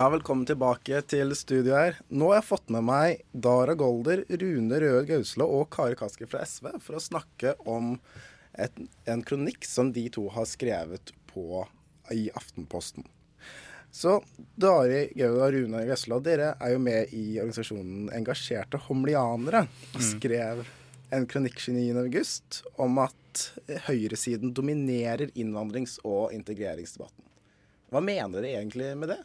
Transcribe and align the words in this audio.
Ja, 0.00 0.06
Velkommen 0.14 0.46
tilbake 0.46 1.00
til 1.10 1.32
studio 1.34 1.72
her. 1.74 1.96
Nå 2.06 2.28
har 2.30 2.36
jeg 2.36 2.46
fått 2.46 2.68
med 2.70 2.84
meg 2.86 3.24
Dara 3.34 3.74
Golder, 3.74 4.20
Rune 4.30 4.76
Røe 4.78 5.00
Gausle 5.08 5.42
og 5.42 5.64
Kari 5.74 5.96
Kaski 5.98 6.28
fra 6.30 6.44
SV 6.46 6.68
for 6.84 6.94
å 6.94 7.00
snakke 7.02 7.56
om 7.66 7.96
et, 8.54 8.76
en 9.10 9.24
kronikk 9.26 9.64
som 9.66 9.88
de 9.96 10.04
to 10.14 10.28
har 10.30 10.44
skrevet 10.46 11.10
på 11.32 11.64
i 12.14 12.28
Aftenposten. 12.38 13.08
Så 13.90 14.20
Dari 14.54 15.00
Gaula 15.18 15.48
Rune 15.56 15.80
Gausle, 15.88 16.20
dere 16.22 16.52
er 16.62 16.76
jo 16.76 16.84
med 16.84 17.10
i 17.18 17.24
organisasjonen 17.40 18.12
Engasjerte 18.20 18.78
homlianere. 18.84 19.64
Og 19.98 20.04
skrev 20.12 20.62
en 21.10 21.26
kronikk 21.26 21.58
29. 21.58 22.04
august 22.04 22.60
om 22.78 23.02
at 23.02 23.48
høyresiden 23.88 24.54
dominerer 24.54 25.34
innvandrings- 25.34 25.98
og 26.04 26.30
integreringsdebatten. 26.38 27.26
Hva 27.90 28.04
mener 28.06 28.38
dere 28.38 28.60
egentlig 28.60 28.92
med 29.02 29.10
det? 29.16 29.18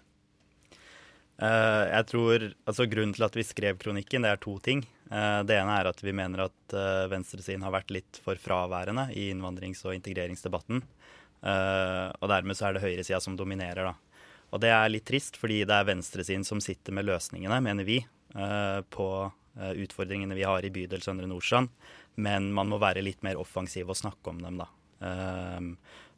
Eh, 1.44 1.86
jeg 1.90 2.08
tror, 2.12 2.46
altså 2.64 2.88
Grunnen 2.88 3.16
til 3.16 3.26
at 3.28 3.36
vi 3.36 3.44
skrev 3.44 3.80
kronikken, 3.82 4.24
det 4.24 4.32
er 4.32 4.42
to 4.44 4.56
ting. 4.64 4.86
Eh, 5.12 5.42
det 5.48 5.58
ene 5.60 5.76
er 5.80 5.90
at 5.92 6.00
vi 6.04 6.14
mener 6.16 6.46
at 6.46 6.76
uh, 6.78 7.10
venstresiden 7.12 7.66
har 7.66 7.74
vært 7.76 7.92
litt 7.92 8.20
for 8.24 8.40
fraværende 8.40 9.10
i 9.18 9.28
innvandrings- 9.34 9.84
og 9.84 9.98
integreringsdebatten. 9.98 10.84
Eh, 11.44 12.10
og 12.22 12.30
dermed 12.32 12.56
så 12.56 12.70
er 12.70 12.78
det 12.78 12.84
høyresida 12.86 13.20
som 13.24 13.36
dominerer, 13.40 13.92
da. 13.92 14.22
Og 14.54 14.62
det 14.64 14.70
er 14.72 14.92
litt 14.92 15.06
trist, 15.10 15.38
fordi 15.42 15.64
det 15.68 15.76
er 15.76 15.90
venstresiden 15.90 16.46
som 16.48 16.62
sitter 16.64 16.96
med 16.96 17.08
løsningene, 17.10 17.60
mener 17.66 17.88
vi, 17.88 17.98
eh, 18.00 18.80
på 18.94 19.08
eh, 19.60 19.74
utfordringene 19.84 20.38
vi 20.38 20.46
har 20.48 20.64
i 20.64 20.72
bydel 20.74 21.04
Søndre 21.04 21.28
Nordstrand. 21.28 21.74
Men 22.16 22.52
man 22.54 22.70
må 22.70 22.78
være 22.80 23.04
litt 23.04 23.24
mer 23.26 23.42
offensiv 23.42 23.90
og 23.90 23.98
snakke 24.00 24.30
om 24.30 24.40
dem, 24.44 24.62
da. 24.62 24.70
Eh, 25.04 25.60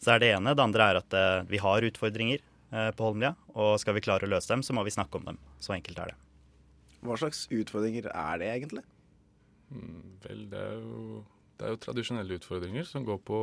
så 0.04 0.14
er 0.14 0.22
det 0.22 0.34
ene. 0.36 0.54
Det 0.54 0.68
andre 0.68 0.90
er 0.92 1.02
at 1.02 1.18
eh, 1.18 1.40
vi 1.50 1.64
har 1.64 1.88
utfordringer 1.90 2.44
eh, 2.44 2.55
på 2.70 3.06
Holmlia, 3.06 3.36
og 3.54 3.76
skal 3.80 3.96
vi 3.96 4.04
klare 4.04 4.28
å 4.28 4.32
løse 4.32 4.50
dem, 4.52 4.64
så 4.66 4.74
må 4.76 4.84
vi 4.84 4.92
snakke 4.94 5.20
om 5.20 5.28
dem. 5.30 5.38
Så 5.64 5.76
enkelt 5.76 6.00
er 6.02 6.12
det. 6.12 6.18
Hva 7.06 7.16
slags 7.22 7.46
utfordringer 7.54 8.10
er 8.10 8.42
det 8.42 8.50
egentlig? 8.50 8.84
Vel, 10.26 10.46
det 10.52 10.60
er 10.60 10.80
jo, 10.82 11.24
det 11.58 11.68
er 11.68 11.76
jo 11.76 11.82
tradisjonelle 11.86 12.40
utfordringer 12.40 12.88
som 12.90 13.06
går 13.08 13.22
på 13.26 13.40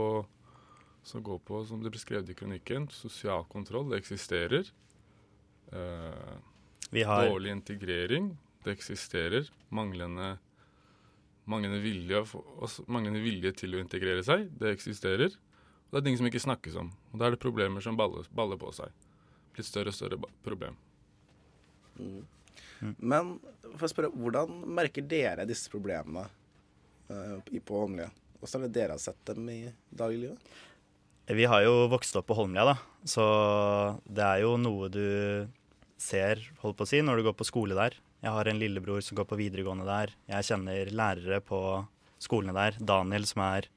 som 1.03 1.23
går 1.23 1.41
på, 1.43 1.65
som 1.67 1.83
det 1.83 1.91
ble 1.91 2.01
skrevet 2.01 2.31
i 2.31 2.37
kronikken, 2.39 2.87
sosial 2.95 3.45
kontroll. 3.51 3.89
Det 3.91 3.99
eksisterer. 4.03 4.69
Eh, 5.73 6.35
Vi 6.91 7.03
har 7.03 7.29
Dårlig 7.29 7.51
integrering. 7.51 8.37
Det 8.63 8.77
eksisterer. 8.77 9.49
Manglende, 9.71 10.39
manglende, 11.45 11.81
vilje, 11.83 12.23
manglende 12.87 13.23
vilje 13.25 13.53
til 13.53 13.75
å 13.75 13.81
integrere 13.83 14.23
seg. 14.23 14.51
Det 14.59 14.71
eksisterer. 14.77 15.35
Og 15.35 15.97
det 15.97 16.03
er 16.03 16.07
ting 16.07 16.21
som 16.21 16.29
ikke 16.31 16.45
snakkes 16.47 16.77
om. 16.79 16.93
Og 17.13 17.19
da 17.19 17.27
er 17.27 17.35
det 17.35 17.43
problemer 17.43 17.83
som 17.83 17.99
baller, 17.99 18.29
baller 18.31 18.61
på 18.61 18.71
seg. 18.77 18.93
Blitt 19.53 19.69
større 19.69 19.93
og 19.93 19.97
større 19.97 20.19
problem. 20.45 20.77
Mm. 21.99 22.23
Mm. 22.83 22.95
Men 22.99 23.33
for 23.77 23.87
å 23.87 23.93
spørre, 23.93 24.13
hvordan 24.17 24.63
merker 24.75 25.05
dere 25.07 25.47
disse 25.49 25.71
problemene 25.73 26.27
uh, 27.13 27.39
på 27.39 27.81
Holmlia? 27.85 28.11
Hvordan 28.41 28.65
er 28.65 28.71
det 28.71 28.79
dere 28.81 28.97
har 28.97 29.03
sett 29.03 29.21
dem 29.29 29.49
i 29.53 29.61
dagliglivet? 29.95 30.55
Vi 31.31 31.45
har 31.47 31.63
jo 31.63 31.87
vokst 31.93 32.17
opp 32.19 32.27
på 32.27 32.35
Holmlia, 32.35 32.65
da. 32.73 32.77
Så 33.07 33.25
det 34.11 34.25
er 34.27 34.43
jo 34.43 34.57
noe 34.59 34.89
du 34.91 35.05
ser, 36.03 36.43
holdt 36.63 36.81
på 36.81 36.87
å 36.87 36.91
si, 36.91 36.99
når 37.05 37.21
du 37.21 37.29
går 37.29 37.37
på 37.39 37.47
skole 37.47 37.79
der. 37.79 37.95
Jeg 38.23 38.35
har 38.35 38.49
en 38.51 38.59
lillebror 38.59 39.03
som 39.03 39.19
går 39.19 39.29
på 39.31 39.39
videregående 39.39 39.87
der. 39.87 40.13
Jeg 40.31 40.49
kjenner 40.51 40.91
lærere 40.91 41.39
på 41.47 41.61
skolene 42.23 42.55
der. 42.57 42.79
Daniel, 42.83 43.27
som 43.27 43.45
er 43.47 43.69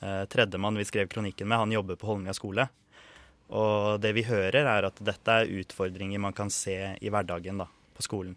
eh, 0.00 0.26
tredjemann 0.32 0.76
vi 0.80 0.86
skrev 0.88 1.08
kronikken 1.12 1.48
med, 1.48 1.60
han 1.60 1.74
jobber 1.74 1.98
på 2.00 2.08
Holmlia 2.08 2.36
skole. 2.36 2.68
Og 3.50 3.98
det 4.02 4.12
vi 4.14 4.26
hører, 4.28 4.62
er 4.62 4.86
at 4.86 5.00
dette 5.02 5.34
er 5.42 5.50
utfordringer 5.60 6.22
man 6.22 6.36
kan 6.36 6.52
se 6.54 6.76
i 7.00 7.10
hverdagen 7.10 7.58
da, 7.62 7.66
på 7.96 8.06
skolen. 8.06 8.36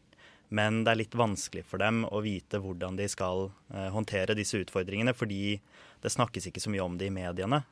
Men 0.54 0.84
det 0.86 0.94
er 0.94 1.00
litt 1.02 1.18
vanskelig 1.18 1.64
for 1.66 1.82
dem 1.82 2.04
å 2.06 2.22
vite 2.22 2.60
hvordan 2.62 2.98
de 2.98 3.08
skal 3.10 3.48
eh, 3.74 3.90
håndtere 3.94 4.36
disse 4.38 4.60
utfordringene, 4.62 5.16
fordi 5.18 5.58
det 6.04 6.14
snakkes 6.14 6.50
ikke 6.50 6.62
så 6.62 6.74
mye 6.74 6.86
om 6.86 6.98
det 7.00 7.10
i 7.10 7.14
mediene. 7.14 7.64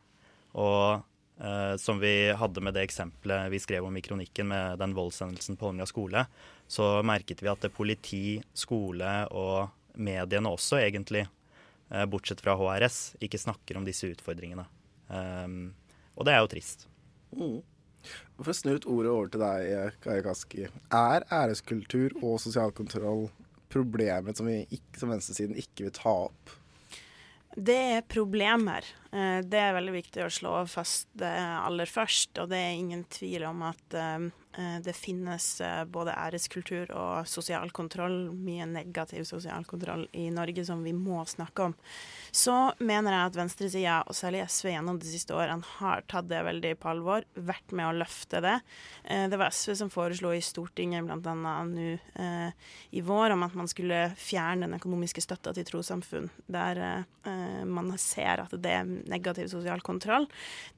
Og 0.57 1.01
eh, 1.41 1.75
som 1.81 2.01
vi 2.01 2.31
hadde 2.37 2.63
med 2.65 2.77
det 2.77 2.87
eksempelet 2.87 3.51
vi 3.53 3.61
skrev 3.61 3.85
om 3.85 3.97
i 3.97 4.03
kronikken 4.05 4.49
med 4.49 4.81
den 4.81 4.95
voldshendelsen 4.97 5.59
på 5.59 5.69
Holmlia 5.69 5.89
skole, 5.89 6.25
så 6.65 6.93
merket 7.05 7.43
vi 7.43 7.51
at 7.51 7.61
det 7.61 7.73
politi, 7.75 8.39
skole 8.57 9.13
og 9.29 9.69
mediene 10.01 10.49
også 10.49 10.81
egentlig, 10.81 11.27
eh, 11.89 12.05
bortsett 12.09 12.41
fra 12.41 12.57
HRS, 12.57 13.01
ikke 13.21 13.41
snakker 13.41 13.77
om 13.77 13.85
disse 13.85 14.09
utfordringene. 14.09 14.65
Um, 15.11 15.73
og 16.15 16.25
det 16.25 16.33
er 16.33 16.41
jo 16.41 16.49
trist. 16.53 16.87
For 17.31 18.49
å 18.49 18.55
snu 18.55 18.75
ut 18.75 18.87
ordet 18.89 19.11
over 19.11 19.29
til 19.31 19.43
deg, 19.43 19.99
Kaja 20.03 20.25
Kaski. 20.25 20.67
Er 20.93 21.25
æreskultur 21.31 22.15
og 22.21 22.39
sosial 22.43 22.73
kontroll 22.75 23.27
problemet 23.71 24.39
som, 24.39 24.49
vi 24.49 24.65
ikke, 24.67 24.99
som 24.99 25.13
venstresiden 25.13 25.59
ikke 25.59 25.87
vil 25.87 25.95
ta 25.95 26.15
opp? 26.27 26.55
Det 27.55 27.77
er 27.97 28.09
problemer. 28.09 28.85
Eh, 29.11 29.39
Det 29.43 29.59
er 29.59 29.75
veldig 29.75 29.95
viktig 29.97 30.23
å 30.23 30.31
slå 30.31 30.53
fast 30.71 31.09
det 31.19 31.31
aller 31.31 31.89
først. 31.89 32.37
Og 32.39 32.51
det 32.51 32.61
er 32.61 32.77
ingen 32.77 33.03
tvil 33.11 33.43
om 33.49 33.65
at 33.67 33.97
eh, 33.97 34.29
det 34.83 34.95
finnes 34.95 35.45
eh, 35.63 35.83
både 35.87 36.15
æreskultur 36.15 36.91
og 36.95 37.27
sosial 37.27 37.71
kontroll, 37.75 38.31
mye 38.31 38.67
negativ 38.67 39.25
sosial 39.27 39.67
kontroll 39.67 40.05
i 40.15 40.29
Norge 40.31 40.63
som 40.67 40.83
vi 40.83 40.95
må 40.95 41.23
snakke 41.27 41.69
om. 41.69 41.75
Så 42.31 42.55
mener 42.79 43.15
jeg 43.15 43.27
at 43.27 43.39
venstresida, 43.39 43.97
og 44.07 44.15
særlig 44.15 44.45
SV 44.47 44.71
gjennom 44.71 44.99
de 44.99 45.11
siste 45.11 45.35
årene, 45.35 45.67
har 45.81 46.05
tatt 46.07 46.29
det 46.31 46.39
veldig 46.47 46.73
på 46.79 46.91
alvor, 46.93 47.27
vært 47.35 47.75
med 47.75 47.89
å 47.89 47.97
løfte 47.99 48.39
det. 48.43 48.53
Det 49.03 49.39
var 49.39 49.51
SV 49.51 49.73
som 49.81 49.91
foreslo 49.91 50.31
i 50.31 50.39
Stortinget 50.43 51.03
bl.a. 51.03 51.33
nå 51.67 51.89
i 52.95 53.03
vår 53.03 53.35
om 53.35 53.43
at 53.43 53.57
man 53.59 53.67
skulle 53.67 53.99
fjerne 54.15 54.63
den 54.69 54.77
økonomiske 54.79 55.23
støtta 55.25 55.51
til 55.57 55.67
trossamfunn, 55.67 56.29
der 56.47 57.03
man 57.67 57.91
ser 57.99 58.45
at 58.45 58.55
det 58.63 58.77
er 58.79 59.00
negativ 59.09 59.49
sosial 59.51 59.81
kontroll. 59.85 60.27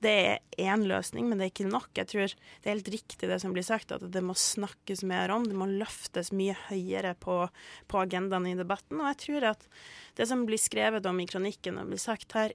Det 0.04 0.14
er 0.14 0.40
én 0.62 0.86
løsning, 0.88 1.28
men 1.30 1.40
det 1.40 1.48
er 1.48 1.54
ikke 1.54 1.72
nok. 1.72 1.90
Jeg 1.98 2.12
tror 2.12 2.36
det 2.36 2.68
er 2.68 2.76
helt 2.76 2.94
riktig 2.94 3.30
det 3.30 3.40
som 3.44 3.56
blir 3.56 3.66
sagt, 3.68 3.92
at 3.96 4.06
det 4.14 4.24
må 4.24 4.36
snakkes 4.38 5.04
mer 5.10 5.34
om. 5.36 5.48
Det 5.48 5.58
må 5.58 5.68
løftes 5.70 6.34
mye 6.36 6.56
høyere 6.68 7.16
på, 7.20 7.44
på 7.92 8.04
agendaen 8.04 8.50
i 8.52 8.58
debatten. 8.60 9.02
Og 9.02 9.12
jeg 9.12 9.22
tror 9.26 9.50
at 9.54 9.68
det 10.18 10.28
som 10.30 10.44
blir 10.46 10.62
skrevet 10.62 11.06
om 11.10 11.20
i 11.20 11.26
kronikken 11.26 11.80
og 11.82 11.90
blir 11.90 12.02
sagt 12.02 12.36
her, 12.38 12.54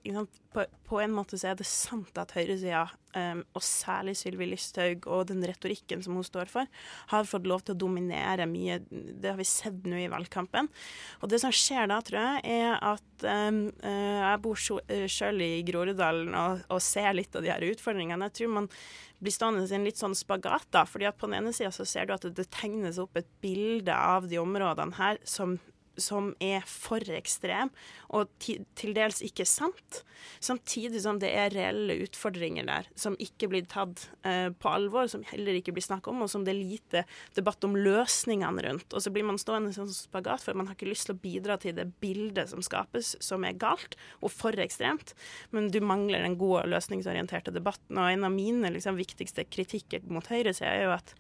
på, 0.55 0.63
på 0.87 1.01
en 1.03 1.15
måte 1.15 1.39
så 1.39 1.51
er 1.51 1.57
det 1.59 1.67
sant 1.67 2.19
at 2.21 2.31
høyresida, 2.37 2.85
um, 3.19 3.41
og 3.59 3.65
særlig 3.67 4.15
Sylvi 4.21 4.47
Listhaug 4.47 5.09
og 5.11 5.27
den 5.33 5.43
retorikken 5.47 6.05
som 6.05 6.15
hun 6.15 6.27
står 6.27 6.51
for, 6.53 6.71
har 7.11 7.27
fått 7.29 7.49
lov 7.51 7.65
til 7.67 7.75
å 7.75 7.81
dominere 7.83 8.47
mye. 8.49 8.79
Det 8.89 9.33
har 9.33 9.41
vi 9.41 9.47
sett 9.49 9.89
nå 9.91 9.99
i 10.05 10.11
valgkampen. 10.13 10.71
Og 11.19 11.33
det 11.33 11.41
som 11.43 11.55
skjer 11.55 11.91
da, 11.91 11.99
tror 12.07 12.21
jeg, 12.23 12.61
er 12.61 12.79
at 12.79 13.27
um, 13.27 13.65
Jeg 13.83 14.43
bor 14.45 14.59
sjøl 14.59 15.43
i 15.43 15.53
Groruddalen 15.67 16.37
og, 16.39 16.63
og 16.71 16.83
ser 16.85 17.11
litt 17.19 17.35
av 17.35 17.43
de 17.43 17.51
her 17.51 17.67
utfordringene. 17.73 18.31
Jeg 18.31 18.39
tror 18.39 18.55
man 18.55 18.71
blir 19.19 19.35
stående 19.35 19.65
i 19.67 19.75
en 19.75 19.89
litt 19.89 19.99
sånn 19.99 20.15
spagat, 20.15 20.69
da. 20.75 20.85
fordi 20.87 21.09
at 21.11 21.19
på 21.19 21.27
den 21.27 21.41
ene 21.41 21.53
sida 21.57 21.73
så 21.75 21.87
ser 21.89 22.07
du 22.07 22.15
at 22.15 22.29
det 22.31 22.47
tegnes 22.55 23.01
opp 23.03 23.19
et 23.19 23.29
bilde 23.43 23.95
av 23.95 24.31
de 24.31 24.39
områdene 24.39 24.95
her 25.01 25.19
som 25.27 25.59
som 26.01 26.33
er 26.43 26.65
for 26.69 27.03
ekstrem 27.15 27.71
og 28.15 28.31
ti, 28.41 28.59
til 28.79 28.95
dels 28.97 29.21
ikke 29.25 29.47
sant. 29.49 30.03
Samtidig 30.43 31.03
som 31.05 31.19
det 31.21 31.31
er 31.37 31.53
reelle 31.55 31.99
utfordringer 32.05 32.67
der 32.69 32.89
som 32.99 33.17
ikke 33.23 33.51
blir 33.53 33.67
tatt 33.71 34.09
eh, 34.27 34.49
på 34.51 34.71
alvor, 34.71 35.09
som 35.11 35.25
heller 35.29 35.59
ikke 35.59 35.75
blir 35.77 35.85
snakket 35.85 36.11
om, 36.13 36.25
og 36.25 36.31
som 36.33 36.45
det 36.47 36.55
er 36.55 36.61
lite 36.61 37.05
debatt 37.37 37.65
om 37.67 37.77
løsningene 37.77 38.65
rundt. 38.65 38.95
Og 38.95 39.05
så 39.05 39.13
blir 39.15 39.27
man 39.29 39.41
stående 39.41 39.75
sånn 39.77 39.91
spagat, 39.93 40.45
for 40.45 40.59
man 40.59 40.71
har 40.71 40.79
ikke 40.79 40.91
lyst 40.91 41.09
til 41.09 41.17
å 41.17 41.23
bidra 41.23 41.59
til 41.61 41.77
det 41.77 41.89
bildet 42.03 42.53
som 42.53 42.65
skapes, 42.65 43.15
som 43.25 43.47
er 43.47 43.59
galt 43.59 43.99
og 44.23 44.33
for 44.35 44.57
ekstremt, 44.59 45.15
men 45.55 45.71
du 45.75 45.81
mangler 45.85 46.25
den 46.25 46.39
gode 46.41 46.67
løsningsorienterte 46.71 47.55
debatten. 47.55 47.99
Og 47.99 48.11
en 48.13 48.27
av 48.27 48.35
mine 48.35 48.73
liksom, 48.75 48.99
viktigste 48.99 49.47
kritikker 49.49 50.07
mot 50.11 50.27
høyresida 50.29 50.73
er 50.73 50.87
jo 50.87 50.97
at 50.97 51.15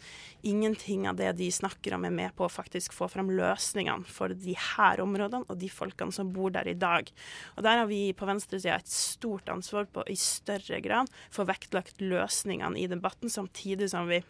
ingenting 0.46 1.08
av 1.10 1.18
det 1.20 1.34
de 1.38 1.50
snakker 1.52 1.96
om, 1.96 2.06
er 2.06 2.14
med 2.14 2.34
på 2.38 2.46
å 2.46 2.52
faktisk 2.52 2.94
få 2.96 3.08
fram 3.12 3.30
løsningene 3.34 4.08
for 4.08 4.34
de 4.34 4.56
her 4.76 5.02
områdene 5.04 5.46
og 5.48 5.58
de 5.60 5.70
folkene 5.72 6.14
som 6.14 6.32
bor 6.34 6.52
der 6.54 6.68
i 6.68 6.76
dag. 6.78 7.10
Og 7.56 7.64
der 7.66 7.82
har 7.82 7.88
vi 7.90 8.12
på 8.16 8.28
venstresida 8.28 8.78
et 8.78 8.92
stort 8.92 9.48
ansvar 9.52 9.88
på 9.92 10.04
i 10.08 10.16
større 10.18 10.80
grad 10.84 11.10
få 11.34 11.46
vektlagt 11.48 12.02
løsningene 12.02 12.80
i 12.80 12.88
debatten, 12.90 13.32
samtidig 13.32 13.90
som 13.92 14.10
vi 14.10 14.22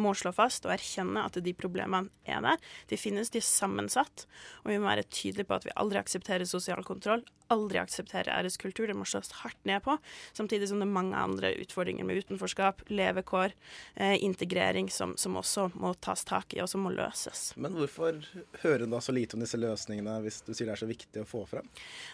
må 0.00 0.14
slå 0.18 0.32
fast 0.34 0.66
og 0.68 0.74
erkjenne 0.74 1.24
at 1.26 1.38
de 1.44 1.54
problemene 1.56 2.10
er 2.24 2.42
der. 2.44 2.60
De 2.90 2.98
finnes, 3.00 3.30
de 3.30 3.40
er 3.40 3.46
sammensatt. 3.46 4.26
Og 4.64 4.72
vi 4.72 4.78
må 4.80 4.90
være 4.90 5.06
tydelige 5.08 5.48
på 5.48 5.58
at 5.58 5.66
vi 5.68 5.74
aldri 5.80 6.00
aksepterer 6.00 6.48
sosial 6.48 6.84
kontroll, 6.86 7.24
aldri 7.52 7.78
aksepterer 7.80 8.32
æreskultur. 8.32 8.88
Det 8.88 8.96
må 8.96 9.06
slås 9.08 9.32
hardt 9.42 9.60
ned 9.68 9.82
på. 9.84 9.96
Samtidig 10.36 10.68
som 10.70 10.80
det 10.80 10.86
er 10.88 10.94
mange 10.94 11.18
andre 11.18 11.52
utfordringer 11.60 12.06
med 12.06 12.22
utenforskap, 12.24 12.84
levekår, 12.88 13.54
eh, 13.96 14.16
integrering 14.24 14.90
som, 14.90 15.16
som, 15.20 15.36
også 15.36 15.68
må 15.74 15.94
tas 16.04 16.24
tak 16.24 16.54
i, 16.54 16.62
og 16.62 16.68
som 16.70 16.84
må 16.86 16.92
løses. 16.94 17.52
Men 17.56 17.76
hvorfor 17.76 18.20
hører 18.62 18.86
hun 18.86 18.94
da 18.94 19.00
så 19.04 19.14
lite 19.14 19.36
om 19.36 19.44
disse 19.44 19.60
løsningene, 19.60 20.18
hvis 20.24 20.40
du 20.46 20.52
sier 20.54 20.70
det 20.70 20.76
er 20.76 20.82
så 20.84 20.90
viktig 20.90 21.24
å 21.24 21.28
få 21.28 21.44
frem? 21.50 21.68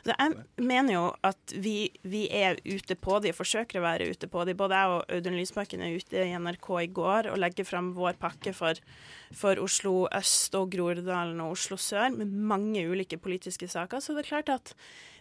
Så 0.05 0.15
jeg 0.15 0.67
mener 0.67 0.97
jo 0.97 1.05
at 1.27 1.55
vi, 1.55 1.91
vi 2.03 2.27
er 2.35 2.59
ute 2.65 2.97
på 2.99 3.21
de, 3.23 3.35
forsøker 3.37 3.81
å 3.81 3.87
være 3.87 4.11
ute 4.11 4.31
på 4.31 4.45
de. 4.49 4.57
Både 4.59 4.79
jeg 4.79 4.97
og 4.97 5.15
Audun 5.17 5.39
Lysbakken 5.39 5.85
er 5.85 5.97
ute 5.97 6.25
i 6.25 6.35
NRK 6.35 6.71
i 6.83 6.91
går 7.01 7.31
og 7.31 7.41
legger 7.41 7.69
fram 7.71 7.93
vår 7.97 8.19
pakke 8.21 8.53
for, 8.57 8.81
for 9.33 9.63
Oslo 9.63 10.09
øst 10.17 10.57
og 10.59 10.71
Groruddalen 10.75 11.41
og 11.45 11.55
Oslo 11.57 11.79
sør, 11.81 12.11
med 12.15 12.27
mange 12.27 12.85
ulike 12.91 13.21
politiske 13.21 13.69
saker. 13.71 14.03
Så 14.03 14.17
det 14.17 14.27
er 14.27 14.33
klart 14.35 14.53
at 14.57 14.75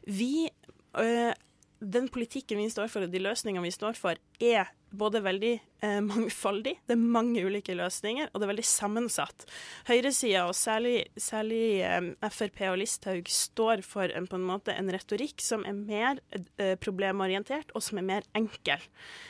vi 0.07 0.49
øh, 0.97 1.33
Den 1.79 2.09
politikken 2.11 2.57
vi 2.59 2.67
står 2.67 2.89
for, 2.91 3.05
og 3.05 3.11
de 3.13 3.19
løsningene 3.23 3.63
vi 3.63 3.71
står 3.71 3.95
for, 3.95 4.17
er 4.43 4.67
både 4.91 5.21
veldig 5.23 5.51
eh, 5.85 5.99
mangfoldig, 6.11 6.75
det 6.87 6.95
er 6.95 7.01
mange 7.17 7.43
ulike 7.45 7.75
løsninger, 7.77 8.29
og 8.31 8.39
det 8.39 8.47
er 8.47 8.51
veldig 8.53 8.67
sammensatt. 8.67 9.45
Høyresida, 9.89 10.45
og 10.49 10.55
særlig, 10.57 10.95
særlig 11.19 11.63
eh, 11.85 12.29
Frp 12.33 12.61
og 12.69 12.79
Listhaug, 12.81 13.29
står 13.31 13.83
for 13.85 14.11
en, 14.15 14.27
på 14.29 14.39
en 14.39 14.47
måte 14.47 14.75
en 14.75 14.91
retorikk 14.93 15.43
som 15.43 15.65
er 15.67 15.77
mer 15.77 16.21
eh, 16.33 16.75
problemorientert, 16.81 17.73
og 17.75 17.85
som 17.85 18.01
er 18.01 18.07
mer 18.07 18.27
enkel. 18.37 18.83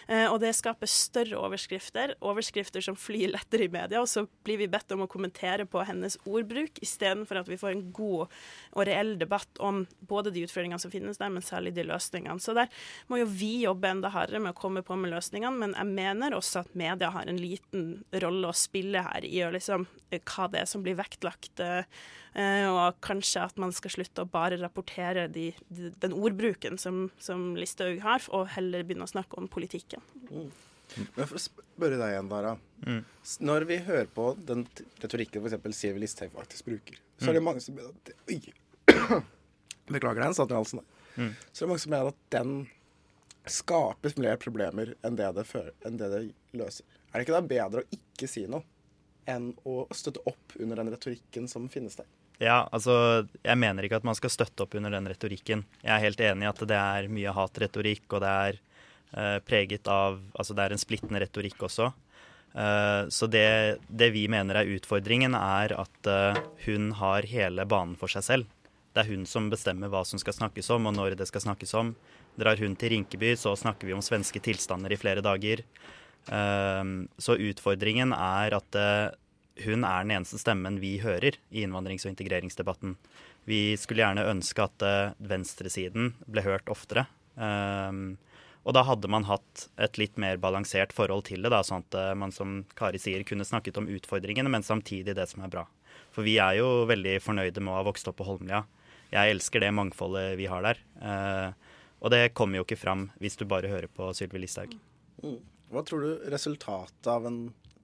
Eh, 0.08 0.26
og 0.28 0.40
det 0.44 0.54
skaper 0.58 0.90
større 0.90 1.40
overskrifter, 1.40 2.16
overskrifter 2.26 2.84
som 2.86 2.98
flyr 3.00 3.34
lettere 3.34 3.68
i 3.68 3.74
media, 3.74 4.02
og 4.02 4.10
så 4.12 4.26
blir 4.48 4.62
vi 4.62 4.70
bedt 4.72 4.96
om 4.96 5.06
å 5.06 5.12
kommentere 5.12 5.68
på 5.70 5.84
hennes 5.88 6.18
ordbruk, 6.26 6.82
istedenfor 6.86 7.44
at 7.44 7.52
vi 7.52 7.60
får 7.60 7.76
en 7.76 7.86
god 7.96 8.28
og 8.30 8.86
reell 8.88 9.16
debatt 9.20 9.60
om 9.64 9.84
både 10.10 10.34
de 10.34 10.44
utfordringene 10.48 10.82
som 10.82 10.92
finnes 10.94 11.20
der, 11.20 11.32
men 11.34 11.46
særlig 11.46 11.74
de 11.76 11.86
løsningene. 11.88 12.42
Så 12.42 12.56
der 12.58 12.72
må 13.10 13.20
jo 13.22 13.28
vi 13.30 13.52
jobbe 13.64 13.90
enda 13.90 14.12
hardere 14.14 14.42
med 14.44 14.54
å 14.54 14.60
komme 14.60 14.84
på 14.86 14.98
med 15.00 15.12
løsningene, 15.50 15.74
men 15.74 15.76
jeg 15.78 15.96
mener 15.96 16.36
også 16.36 16.64
at 16.64 16.76
media 16.76 17.10
har 17.12 17.28
en 17.28 17.40
liten 17.40 18.04
rolle 18.22 18.50
å 18.50 18.56
spille 18.56 19.02
her 19.02 19.26
i 19.26 19.42
å 19.44 19.52
liksom, 19.52 19.88
eh, 20.12 20.22
hva 20.22 20.48
det 20.50 20.62
er 20.62 20.66
som 20.66 20.84
blir 20.84 20.96
vektlagt. 20.96 21.60
Uh, 21.60 22.70
og 22.70 23.00
kanskje 23.02 23.42
at 23.42 23.58
man 23.58 23.72
skal 23.74 23.92
slutte 23.92 24.22
å 24.22 24.30
bare 24.30 24.58
rapportere 24.62 25.28
de, 25.28 25.54
de, 25.70 25.90
den 26.00 26.14
ordbruken 26.14 26.78
som, 26.78 27.10
som 27.20 27.56
Listhaug 27.58 28.00
har, 28.02 28.22
og 28.30 28.48
heller 28.54 28.84
begynne 28.84 29.08
å 29.08 29.10
snakke 29.10 29.36
om 29.38 29.48
politikken. 29.50 30.02
Mm. 30.30 30.52
Men 31.16 31.28
for 31.28 31.38
å 31.38 31.42
spørre 31.42 31.98
deg 31.98 32.14
igjen, 32.14 32.30
Dara. 32.30 32.56
Mm. 32.86 33.02
Når 33.46 33.66
vi 33.70 33.82
hører 33.86 34.08
på 34.14 34.32
den 34.38 34.68
retorikken 35.02 35.46
f.eks. 35.46 35.78
Siv 35.78 36.00
Listhaug 36.02 36.34
faktisk 36.38 36.70
bruker, 36.70 37.02
så 37.18 37.30
er 37.30 37.40
det 37.40 37.44
mm. 37.44 37.50
mange 37.50 37.66
som 37.66 37.78
mener 37.78 37.94
at 37.94 38.14
Oi! 38.30 38.42
Beklager 39.90 40.22
den, 40.22 40.38
satt 40.38 40.54
i 40.54 40.58
halsen. 40.58 40.86
Mm. 41.18 41.34
Så 41.50 41.64
er 41.64 41.66
det 41.66 41.72
mange 41.74 41.84
som 41.84 41.94
mener 41.96 42.14
at 42.14 42.20
den 42.34 42.60
skaper 43.54 44.14
flere 44.16 44.40
problemer 44.42 44.94
enn 45.06 45.18
det 45.20 45.30
det, 45.38 45.46
fører, 45.48 45.74
enn 45.86 46.00
det 46.00 46.10
det 46.14 46.22
løser. 46.58 46.86
Er 47.10 47.20
det 47.20 47.28
ikke 47.28 47.38
da 47.38 47.46
bedre 47.50 47.84
å 47.84 48.00
ikke 48.00 48.30
si 48.30 48.46
noe 48.50 48.66
enn 49.30 49.52
å 49.68 49.84
støtte 49.94 50.24
opp 50.30 50.56
under 50.60 50.80
den 50.82 50.90
retorikken 50.94 51.48
som 51.50 51.68
finnes 51.70 51.98
der? 52.00 52.08
Ja, 52.40 52.64
altså, 52.72 53.28
jeg 53.44 53.60
mener 53.60 53.84
ikke 53.84 54.00
at 54.00 54.08
man 54.08 54.16
skal 54.16 54.32
støtte 54.32 54.64
opp 54.64 54.76
under 54.80 54.94
den 54.96 55.10
retorikken. 55.12 55.66
Jeg 55.84 55.92
er 55.92 56.06
helt 56.06 56.22
enig 56.24 56.48
i 56.48 56.50
at 56.50 56.62
det 56.72 56.78
er 56.80 57.10
mye 57.12 57.34
hatretorikk, 57.36 58.06
og 58.14 58.24
det 58.24 58.30
er 58.30 58.60
uh, 59.12 59.40
preget 59.44 59.90
av 59.92 60.22
Altså, 60.32 60.56
det 60.56 60.66
er 60.66 60.76
en 60.76 60.82
splittende 60.82 61.20
retorikk 61.20 61.68
også. 61.68 61.90
Uh, 62.56 63.12
så 63.12 63.28
det, 63.28 63.82
det, 63.92 64.10
vi 64.16 64.24
mener 64.32 64.62
er 64.62 64.72
utfordringen, 64.78 65.36
er 65.36 65.76
at 65.84 66.10
uh, 66.10 66.40
hun 66.64 66.94
har 67.02 67.28
hele 67.28 67.68
banen 67.68 68.00
for 68.00 68.12
seg 68.12 68.26
selv. 68.26 68.56
Det 68.96 69.04
er 69.04 69.12
hun 69.12 69.28
som 69.30 69.52
bestemmer 69.52 69.92
hva 69.92 70.06
som 70.08 70.22
skal 70.22 70.38
snakkes 70.40 70.72
om, 70.74 70.88
og 70.88 70.96
når 70.96 71.20
det 71.20 71.28
skal 71.30 71.44
snakkes 71.44 71.76
om. 71.78 71.92
Drar 72.40 72.60
hun 72.62 72.76
til 72.80 72.94
Rinkeby, 72.94 73.34
så 73.40 73.56
snakker 73.60 73.90
vi 73.90 73.96
om 73.96 74.04
svenske 74.06 74.40
tilstander 74.44 74.94
i 74.94 75.00
flere 75.00 75.24
dager. 75.26 75.66
Ehm, 76.32 77.08
så 77.18 77.36
utfordringen 77.40 78.14
er 78.16 78.56
at 78.58 78.78
eh, 78.78 79.10
hun 79.66 79.84
er 79.84 80.06
den 80.06 80.16
eneste 80.20 80.40
stemmen 80.40 80.80
vi 80.82 80.98
hører 81.04 81.38
i 81.52 81.66
innvandrings- 81.66 82.06
og 82.06 82.14
integreringsdebatten. 82.14 82.96
Vi 83.50 83.76
skulle 83.82 84.06
gjerne 84.06 84.28
ønske 84.30 84.66
at 84.66 84.86
eh, 84.86 85.14
venstresiden 85.20 86.14
ble 86.30 86.46
hørt 86.46 86.70
oftere. 86.72 87.08
Ehm, 87.40 88.18
og 88.68 88.76
da 88.76 88.84
hadde 88.86 89.10
man 89.10 89.26
hatt 89.26 89.68
et 89.82 89.98
litt 89.98 90.20
mer 90.22 90.38
balansert 90.38 90.94
forhold 90.94 91.26
til 91.30 91.42
det, 91.42 91.52
da, 91.54 91.64
sånn 91.66 91.86
at 91.88 91.98
eh, 91.98 92.16
man 92.20 92.34
som 92.36 92.62
Kari 92.78 93.02
sier, 93.02 93.26
kunne 93.28 93.48
snakket 93.48 93.80
om 93.82 93.90
utfordringene, 93.90 94.52
men 94.52 94.66
samtidig 94.66 95.18
det 95.18 95.30
som 95.32 95.44
er 95.46 95.54
bra. 95.54 95.66
For 96.14 96.28
vi 96.28 96.38
er 96.42 96.60
jo 96.60 96.86
veldig 96.90 97.18
fornøyde 97.24 97.64
med 97.64 97.74
å 97.74 97.80
ha 97.80 97.88
vokst 97.88 98.08
opp 98.12 98.20
på 98.20 98.28
Holmlia. 98.28 98.64
Jeg 99.10 99.34
elsker 99.34 99.64
det 99.64 99.74
mangfoldet 99.74 100.36
vi 100.38 100.46
har 100.52 100.62
der. 100.62 100.82
Og 102.00 102.14
det 102.14 102.34
kommer 102.38 102.60
jo 102.60 102.66
ikke 102.68 102.80
fram 102.80 103.10
hvis 103.20 103.38
du 103.40 103.46
bare 103.50 103.72
hører 103.72 103.90
på 103.92 104.12
Sylvi 104.16 104.42
Listhaug. 104.44 104.76
Mm. 105.24 105.40
Hva 105.70 105.84
tror 105.86 106.06
du 106.06 106.30
resultatet 106.32 107.10
av 107.12 107.28
en 107.30 107.42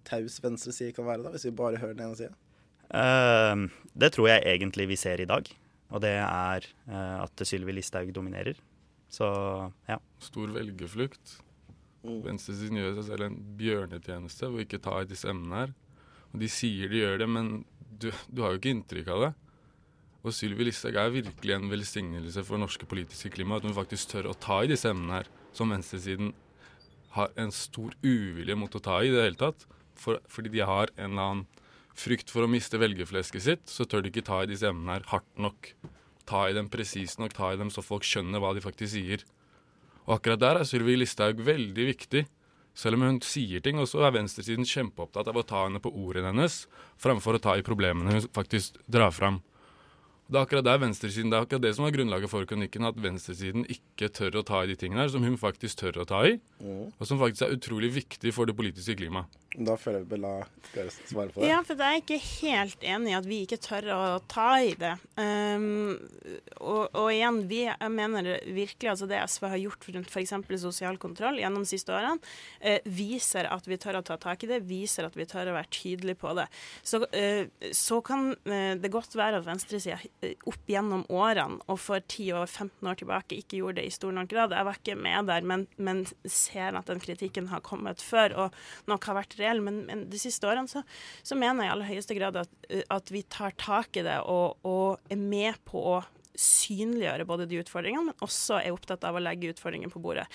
taus 0.08 0.40
venstreside 0.42 0.96
kan 0.96 1.08
være, 1.08 1.26
da, 1.26 1.34
hvis 1.34 1.48
vi 1.50 1.56
bare 1.58 1.82
hører 1.82 1.98
den 1.98 2.08
ene 2.08 2.18
sida? 2.18 2.34
Uh, 2.90 3.68
det 3.98 4.14
tror 4.16 4.30
jeg 4.32 4.46
egentlig 4.56 4.88
vi 4.94 5.00
ser 5.00 5.22
i 5.22 5.30
dag. 5.30 5.50
Og 5.94 6.02
det 6.02 6.16
er 6.18 6.66
uh, 6.90 7.26
at 7.26 7.46
Sylvi 7.46 7.76
Listhaug 7.76 8.14
dominerer. 8.16 8.58
Så 9.12 9.28
ja. 9.90 10.00
Stor 10.24 10.54
velgerflukt. 10.56 11.38
Mm. 12.06 12.22
Venstresiden 12.26 12.80
gjør 12.80 13.00
seg 13.00 13.10
selv 13.12 13.28
en 13.28 13.40
bjørnetjeneste 13.60 14.50
ved 14.50 14.62
å 14.62 14.66
ikke 14.66 14.84
ta 14.86 15.00
i 15.02 15.10
disse 15.10 15.30
emnene 15.30 15.64
her. 15.64 15.76
Og 16.34 16.42
de 16.42 16.50
sier 16.52 16.92
de 16.92 17.02
gjør 17.02 17.22
det, 17.22 17.30
men 17.32 17.52
du, 18.02 18.10
du 18.30 18.44
har 18.44 18.54
jo 18.54 18.62
ikke 18.62 18.74
inntrykk 18.76 19.12
av 19.14 19.26
det. 19.26 19.32
Og 20.26 20.34
Sylvi 20.34 20.66
Listhaug 20.66 20.98
er 20.98 21.14
virkelig 21.14 21.54
en 21.54 21.70
velsignelse 21.70 22.44
for 22.48 22.58
norske 22.58 22.88
politiske 22.90 23.30
klima. 23.36 23.60
At 23.60 23.68
hun 23.68 23.76
faktisk 23.78 24.10
tør 24.10 24.32
å 24.32 24.40
ta 24.42 24.64
i 24.64 24.72
disse 24.72 24.90
emnene 24.90 25.20
her, 25.20 25.30
som 25.54 25.70
venstresiden 25.70 26.34
har 27.16 27.30
en 27.40 27.54
stor 27.54 27.94
uvilje 28.04 28.58
mot 28.58 28.74
å 28.76 28.82
ta 28.84 29.00
i 29.04 29.12
i 29.12 29.14
det 29.14 29.28
hele 29.28 29.40
tatt. 29.40 29.68
For, 29.96 30.20
fordi 30.28 30.52
de 30.58 30.66
har 30.66 30.90
en 30.98 31.14
eller 31.14 31.28
annen 31.30 31.46
frykt 31.96 32.34
for 32.34 32.44
å 32.44 32.52
miste 32.52 32.80
velgerflesket 32.82 33.46
sitt, 33.46 33.70
så 33.72 33.86
tør 33.88 34.04
de 34.04 34.12
ikke 34.12 34.26
ta 34.28 34.42
i 34.44 34.50
disse 34.50 34.68
emnene 34.68 34.98
her 34.98 35.06
hardt 35.14 35.30
nok. 35.40 35.72
Ta 36.28 36.48
i 36.50 36.58
dem 36.58 36.68
presist 36.74 37.22
nok, 37.22 37.38
ta 37.38 37.54
i 37.54 37.60
dem 37.62 37.70
så 37.72 37.86
folk 37.86 38.04
skjønner 38.04 38.42
hva 38.42 38.52
de 38.58 38.66
faktisk 38.66 38.98
sier. 38.98 39.24
Og 40.06 40.18
akkurat 40.18 40.42
der 40.42 40.60
er 40.60 40.68
Sylvi 40.68 40.98
Listhaug 40.98 41.40
veldig 41.46 41.88
viktig. 41.94 42.26
Selv 42.76 42.98
om 42.98 43.06
hun 43.06 43.22
sier 43.24 43.62
ting, 43.64 43.78
og 43.80 43.88
så 43.88 44.04
er 44.04 44.18
venstresiden 44.18 44.68
kjempeopptatt 44.68 45.30
av 45.32 45.38
å 45.40 45.46
ta 45.48 45.64
henne 45.64 45.80
på 45.80 45.94
ordene 45.96 46.34
hennes, 46.34 46.66
framfor 47.00 47.38
å 47.38 47.44
ta 47.46 47.54
i 47.56 47.64
problemene 47.64 48.18
hun 48.18 48.32
faktisk 48.36 48.82
drar 48.92 49.16
fram. 49.16 49.40
Det 50.26 50.40
er 50.40 50.42
akkurat 50.42 50.66
der 50.66 50.80
venstresiden, 50.82 51.30
det 51.30 51.38
er 51.38 51.46
akkurat 51.46 51.62
det 51.62 51.76
som 51.78 51.86
er 51.86 51.94
grunnlaget 51.94 52.32
for 52.32 52.48
kronikken, 52.50 52.88
at 52.88 52.98
venstresiden 52.98 53.68
ikke 53.70 54.10
tør 54.10 54.40
å 54.40 54.46
ta 54.48 54.64
i 54.64 54.72
de 54.72 54.78
tingene 54.82 55.04
her, 55.04 55.12
som 55.14 55.26
hun 55.26 55.38
faktisk 55.38 55.84
tør 55.84 56.02
å 56.02 56.06
ta 56.10 56.24
i, 56.26 56.40
mm. 56.58 56.96
og 56.98 57.06
som 57.06 57.22
faktisk 57.22 57.46
er 57.46 57.54
utrolig 57.54 57.92
viktig 57.94 58.34
for 58.34 58.50
det 58.50 58.58
politiske 58.58 58.98
klimaet. 58.98 59.30
Da 59.56 59.76
føler 59.80 60.02
jeg 60.02 60.10
Bella 60.10 60.32
skal 60.68 60.90
svare 60.92 61.32
på 61.32 61.42
det. 61.42 61.50
Ja, 61.50 61.60
for 61.66 61.80
jeg 61.80 61.98
er 61.98 62.02
ikke 62.02 62.20
helt 62.20 62.86
enig 62.86 63.12
i 63.12 63.18
at 63.18 63.28
vi 63.30 63.40
ikke 63.46 63.60
tør 63.62 63.88
å 63.96 64.00
ta 64.32 64.48
i 64.64 64.74
det. 64.80 64.94
Um, 65.16 65.96
og, 66.60 66.90
og, 66.90 67.08
igjen, 67.14 67.42
vi, 67.50 67.62
jeg 67.70 67.94
mener 67.94 68.30
virkelig 68.44 68.92
altså 68.92 69.08
det 69.10 69.22
SV 69.32 69.48
har 69.54 69.62
gjort 69.62 69.88
rundt 69.96 70.12
f.eks. 70.12 70.34
sosial 70.66 71.00
kontroll 71.02 71.40
gjennom 71.40 71.64
de 71.64 71.72
siste 71.72 71.94
årene, 71.96 72.20
uh, 72.66 72.90
viser 72.98 73.50
at 73.52 73.70
vi 73.70 73.80
tør 73.82 74.02
å 74.02 74.04
ta 74.06 74.18
tak 74.22 74.44
i 74.44 74.52
det, 74.52 74.62
viser 74.68 75.08
at 75.08 75.16
vi 75.16 75.28
tør 75.30 75.54
å 75.54 75.58
være 75.58 75.72
tydelige 75.74 76.20
på 76.20 76.36
det. 76.40 76.48
Så, 76.84 77.02
uh, 77.06 77.72
så 77.76 78.02
kan 78.06 78.34
uh, 78.34 78.74
det 78.82 78.94
godt 78.94 79.16
være 79.16 79.40
at 79.40 79.48
venstresida 79.48 80.00
opp 80.50 80.72
gjennom 80.72 81.06
årene 81.14 81.62
og 81.72 81.80
for 81.82 82.04
10 82.04 82.42
og 82.42 82.46
15 82.50 82.92
år 82.92 83.00
tilbake 83.00 83.40
ikke 83.40 83.62
gjorde 83.62 83.80
det 83.80 83.88
i 83.90 83.96
stor 83.96 84.14
nok 84.16 84.30
grad. 84.32 84.56
Jeg 84.56 84.68
var 84.68 84.82
ikke 84.82 85.00
med 85.00 85.32
der, 85.32 85.48
men, 85.48 85.68
men 85.78 86.04
ser 86.28 86.76
at 86.76 86.90
den 86.92 87.02
kritikken 87.04 87.50
har 87.52 87.64
kommet 87.66 88.04
før, 88.04 88.36
og 88.46 88.90
nok 88.90 89.10
har 89.10 89.20
vært 89.22 89.38
reell. 89.46 89.64
Men, 89.66 89.84
men 89.88 90.06
de 90.12 90.22
siste 90.22 90.50
årene 90.50 90.72
så, 90.72 90.84
så, 91.22 91.38
mener 91.40 91.64
jeg 91.66 91.72
i 91.72 91.76
aller 91.78 91.92
høyeste 91.94 92.18
grad 92.18 92.42
at, 92.44 92.52
at 92.92 93.14
vi 93.14 93.24
tar 93.30 93.56
tak 93.62 94.02
i 94.02 94.06
det 94.06 94.20
og, 94.26 94.60
og 94.68 95.14
er 95.14 95.22
med 95.22 95.62
på 95.70 95.82
å 95.96 96.00
synliggjøre 96.40 97.26
både 97.28 97.48
de 97.50 97.60
utfordringene, 97.62 98.10
men 98.10 98.24
også 98.26 98.60
er 98.60 98.76
opptatt 98.76 99.06
av 99.08 99.18
å 99.18 99.24
legge 99.24 99.52
utfordringer 99.54 99.92
på 99.92 100.02
bordet. 100.04 100.26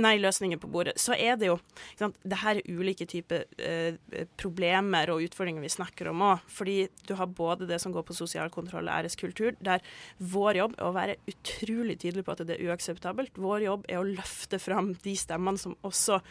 Nei, 0.00 0.14
løsninger 0.20 0.60
på 0.60 0.70
bordet. 0.72 0.96
Så 1.00 1.16
er 1.16 1.36
det 1.40 1.50
jo 1.50 1.58
sant, 1.98 2.16
Det 2.22 2.38
her 2.40 2.60
er 2.60 2.68
ulike 2.68 3.06
typer 3.08 3.44
eh, 3.60 3.98
problemer 4.40 5.12
og 5.12 5.24
utfordringer 5.26 5.64
vi 5.64 5.72
snakker 5.72 6.08
om 6.12 6.24
òg. 6.30 6.46
Fordi 6.52 6.76
du 7.08 7.14
har 7.18 7.28
både 7.28 7.68
det 7.68 7.80
som 7.82 7.92
går 7.92 8.06
på 8.08 8.16
sosial 8.16 8.50
kontroll 8.52 8.88
og 8.88 8.94
æreskultur, 8.94 9.56
der 9.60 9.84
vår 10.18 10.62
jobb 10.62 10.78
er 10.78 10.88
å 10.88 10.96
være 10.96 11.18
utrolig 11.28 11.98
tydelig 12.00 12.24
på 12.26 12.34
at 12.34 12.44
det 12.48 12.56
er 12.56 12.72
uakseptabelt. 12.72 13.36
Vår 13.36 13.68
jobb 13.68 13.86
er 13.88 14.00
å 14.00 14.08
løfte 14.08 14.60
fram 14.62 14.94
de 15.04 15.16
stemmene 15.18 15.60
som 15.60 15.76
også 15.84 16.22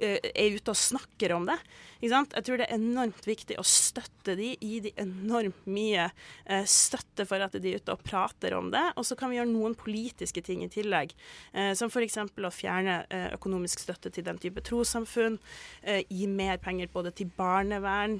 er 0.00 0.56
ute 0.56 0.72
og 0.72 0.78
snakker 0.78 1.34
om 1.36 1.48
det. 1.48 1.58
Jeg 1.98 2.44
tror 2.46 2.60
det 2.60 2.68
er 2.68 2.76
enormt 2.76 3.24
viktig 3.26 3.56
å 3.58 3.64
støtte 3.66 4.36
de, 4.38 4.52
gi 4.62 4.78
de 4.84 4.92
enormt 5.02 5.64
mye 5.66 6.04
eh, 6.46 6.66
støtte 6.68 7.26
for 7.26 7.42
at 7.42 7.56
de 7.58 7.72
er 7.72 7.82
ute 7.82 7.94
og 7.94 8.04
prater 8.06 8.54
om 8.54 8.68
det. 8.70 8.84
Og 8.94 9.06
så 9.06 9.16
kan 9.18 9.32
vi 9.32 9.40
gjøre 9.40 9.50
noen 9.50 9.74
politiske 9.78 10.42
ting 10.46 10.62
i 10.62 10.70
tillegg, 10.70 11.14
eh, 11.52 11.72
som 11.78 11.90
f.eks. 11.90 12.20
å 12.22 12.52
fjerne 12.54 13.00
økonomisk 13.34 13.82
støtte 13.82 14.12
til 14.14 14.26
den 14.26 14.38
type 14.40 14.62
trossamfunn, 14.64 15.38
gi 16.08 16.26
mer 16.30 16.58
penger 16.62 16.90
både 16.92 17.10
til 17.16 17.30
barnevern, 17.36 18.18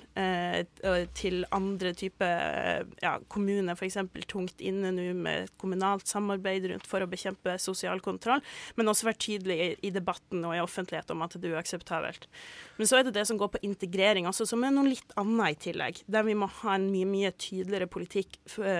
til 1.16 1.44
andre 1.54 1.92
typer 1.96 2.86
ja, 3.02 3.14
kommuner 3.30 3.78
f.eks. 3.78 3.98
tungt 4.30 4.62
inne 4.64 4.90
nå 4.94 5.06
med 5.18 5.52
kommunalt 5.60 6.08
samarbeid 6.10 6.68
rundt 6.72 6.88
for 6.88 7.04
å 7.04 7.10
bekjempe 7.10 7.56
sosial 7.62 8.02
kontroll, 8.04 8.42
men 8.76 8.90
også 8.90 9.08
være 9.08 9.22
tydelig 9.22 9.70
i 9.84 9.92
debatten 9.94 10.44
og 10.46 10.56
i 10.56 10.62
offentlighet 10.62 11.12
om 11.14 11.24
at 11.26 11.36
det 11.38 11.52
er 11.52 11.67
uakseptabelt. 11.68 12.28
Men 12.76 12.86
så 12.86 12.98
er 12.98 13.06
det 13.06 13.14
det 13.16 13.26
som 13.26 13.38
går 13.38 13.50
på 13.54 13.60
integrering 13.66 14.26
også, 14.28 14.46
som 14.46 14.64
er 14.64 14.72
noe 14.72 14.88
litt 14.88 15.14
annet 15.18 15.56
i 15.56 15.60
tillegg. 15.68 16.02
Der 16.06 16.26
vi 16.26 16.36
må 16.38 16.48
ha 16.60 16.76
en 16.76 16.88
mye, 16.92 17.06
mye 17.08 17.32
tydeligere 17.36 17.88
politikk 17.90 18.38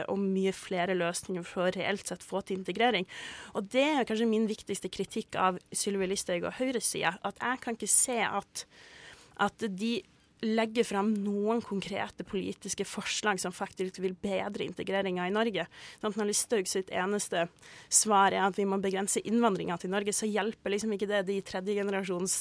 og 0.09 0.19
mye 0.23 0.53
flere 0.53 0.97
løsninger 0.99 1.47
for 1.47 1.69
å 1.69 1.75
reelt 1.75 2.07
sett 2.09 2.25
få 2.27 2.43
til 2.43 2.61
integrering. 2.61 3.09
Og 3.55 3.69
det 3.73 3.85
er 3.85 4.07
kanskje 4.09 4.31
min 4.31 4.49
viktigste 4.49 4.91
kritikk 4.93 5.39
av 5.39 5.59
Sylvi 5.73 6.09
Listhaug 6.09 6.49
og 6.49 6.59
høyresida. 6.61 7.17
At 7.27 7.41
jeg 7.43 7.65
kan 7.65 7.79
ikke 7.79 7.91
se 7.91 8.21
at, 8.23 8.65
at 9.39 9.69
de 9.69 9.99
legge 10.45 10.85
frem 10.87 11.11
noen 11.25 11.61
konkrete 11.65 12.25
politiske 12.27 12.85
forslag 12.87 13.41
som 13.43 13.55
faktisk 13.55 13.99
vil 14.03 14.15
bedre 14.15 14.67
integreringa 14.69 15.27
i 15.27 15.35
Norge. 15.35 15.67
Sånn 15.99 16.15
når 16.19 16.31
Listhaug 16.31 16.71
sitt 16.71 16.93
eneste 16.95 17.47
svar 17.91 18.35
er 18.35 18.45
at 18.47 18.59
vi 18.59 18.67
må 18.69 18.79
begrense 18.83 19.23
innvandringa 19.27 19.79
til 19.81 19.93
Norge, 19.93 20.15
så 20.15 20.29
hjelper 20.31 20.75
liksom 20.75 20.95
ikke 20.95 21.11
det 21.11 21.25
de 21.29 21.39
tredjegenerasjons 21.49 22.37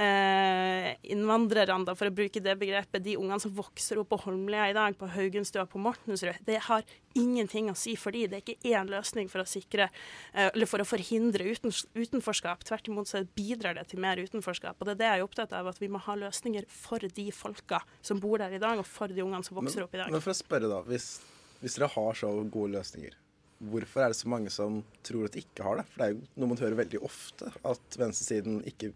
eh, 0.00 0.92
innvandrerne, 1.14 1.96
for 1.98 2.08
å 2.08 2.16
bruke 2.16 2.42
det 2.44 2.56
begrepet, 2.60 3.04
de 3.04 3.18
ungene 3.20 3.40
som 3.42 3.52
vokser 3.54 4.00
opp 4.00 4.12
på 4.14 4.22
Holmlia 4.24 4.70
i 4.70 4.76
dag, 4.76 4.96
på 4.98 5.10
Haugenstua, 5.12 5.66
på 5.68 5.82
Mortensrud. 5.82 6.40
Det 6.46 6.60
har 6.68 6.84
ingenting 7.18 7.70
å 7.70 7.76
si 7.78 7.94
fordi 7.98 8.24
det 8.30 8.38
er 8.38 8.44
ikke 8.44 8.72
én 8.74 8.90
løsning 8.90 9.30
for 9.32 9.44
å 9.44 9.48
sikre, 9.48 9.88
eh, 10.32 10.50
eller 10.50 10.68
for 10.70 10.82
å 10.82 10.86
forhindre 10.88 11.46
uten, 11.46 11.74
utenforskap. 11.96 12.64
Tvert 12.66 12.90
imot 12.90 13.10
så 13.10 13.24
bidrar 13.36 13.78
det 13.78 13.88
til 13.90 14.02
mer 14.02 14.20
utenforskap. 14.20 14.78
Og 14.78 14.88
det 14.88 14.96
er 14.96 15.00
det 15.00 15.10
jeg 15.10 15.22
er 15.22 15.26
opptatt 15.28 15.54
av, 15.56 15.70
at 15.70 15.80
vi 15.82 15.90
må 15.92 16.02
ha 16.04 16.16
løsninger 16.18 16.66
for 16.70 16.98
de 16.98 17.26
folka 17.34 17.82
som 18.02 18.22
bor 18.22 18.38
der 18.42 18.56
i 18.56 18.62
dag, 18.62 18.78
og 18.80 18.88
for 18.88 19.08
de 19.08 19.24
ungene 19.24 19.44
som 19.46 19.58
vokser 19.58 19.82
men, 19.82 19.88
opp 19.88 19.94
i 19.94 20.02
dag. 20.02 20.14
Men 20.14 20.24
for 20.24 20.34
å 20.34 20.38
spørre 20.38 20.70
da, 20.70 20.80
hvis, 20.88 21.20
hvis, 21.60 21.78
dere 21.78 21.92
har 21.94 22.18
så 22.18 22.32
gode 22.42 22.74
løsninger, 22.76 23.20
hvorfor 23.64 24.04
er 24.04 24.12
det 24.12 24.18
så 24.18 24.28
mange 24.28 24.50
som 24.52 24.82
tror 25.06 25.28
at 25.28 25.36
de 25.36 25.44
ikke 25.44 25.66
har 25.66 25.80
det? 25.80 25.86
For 25.92 26.02
det 26.02 26.08
er 26.08 26.16
jo 26.16 26.24
noe 26.40 26.52
man 26.52 26.64
hører 26.64 26.82
veldig 26.82 27.04
ofte, 27.06 27.52
at 27.62 28.00
venstresiden 28.00 28.60
ikke 28.68 28.92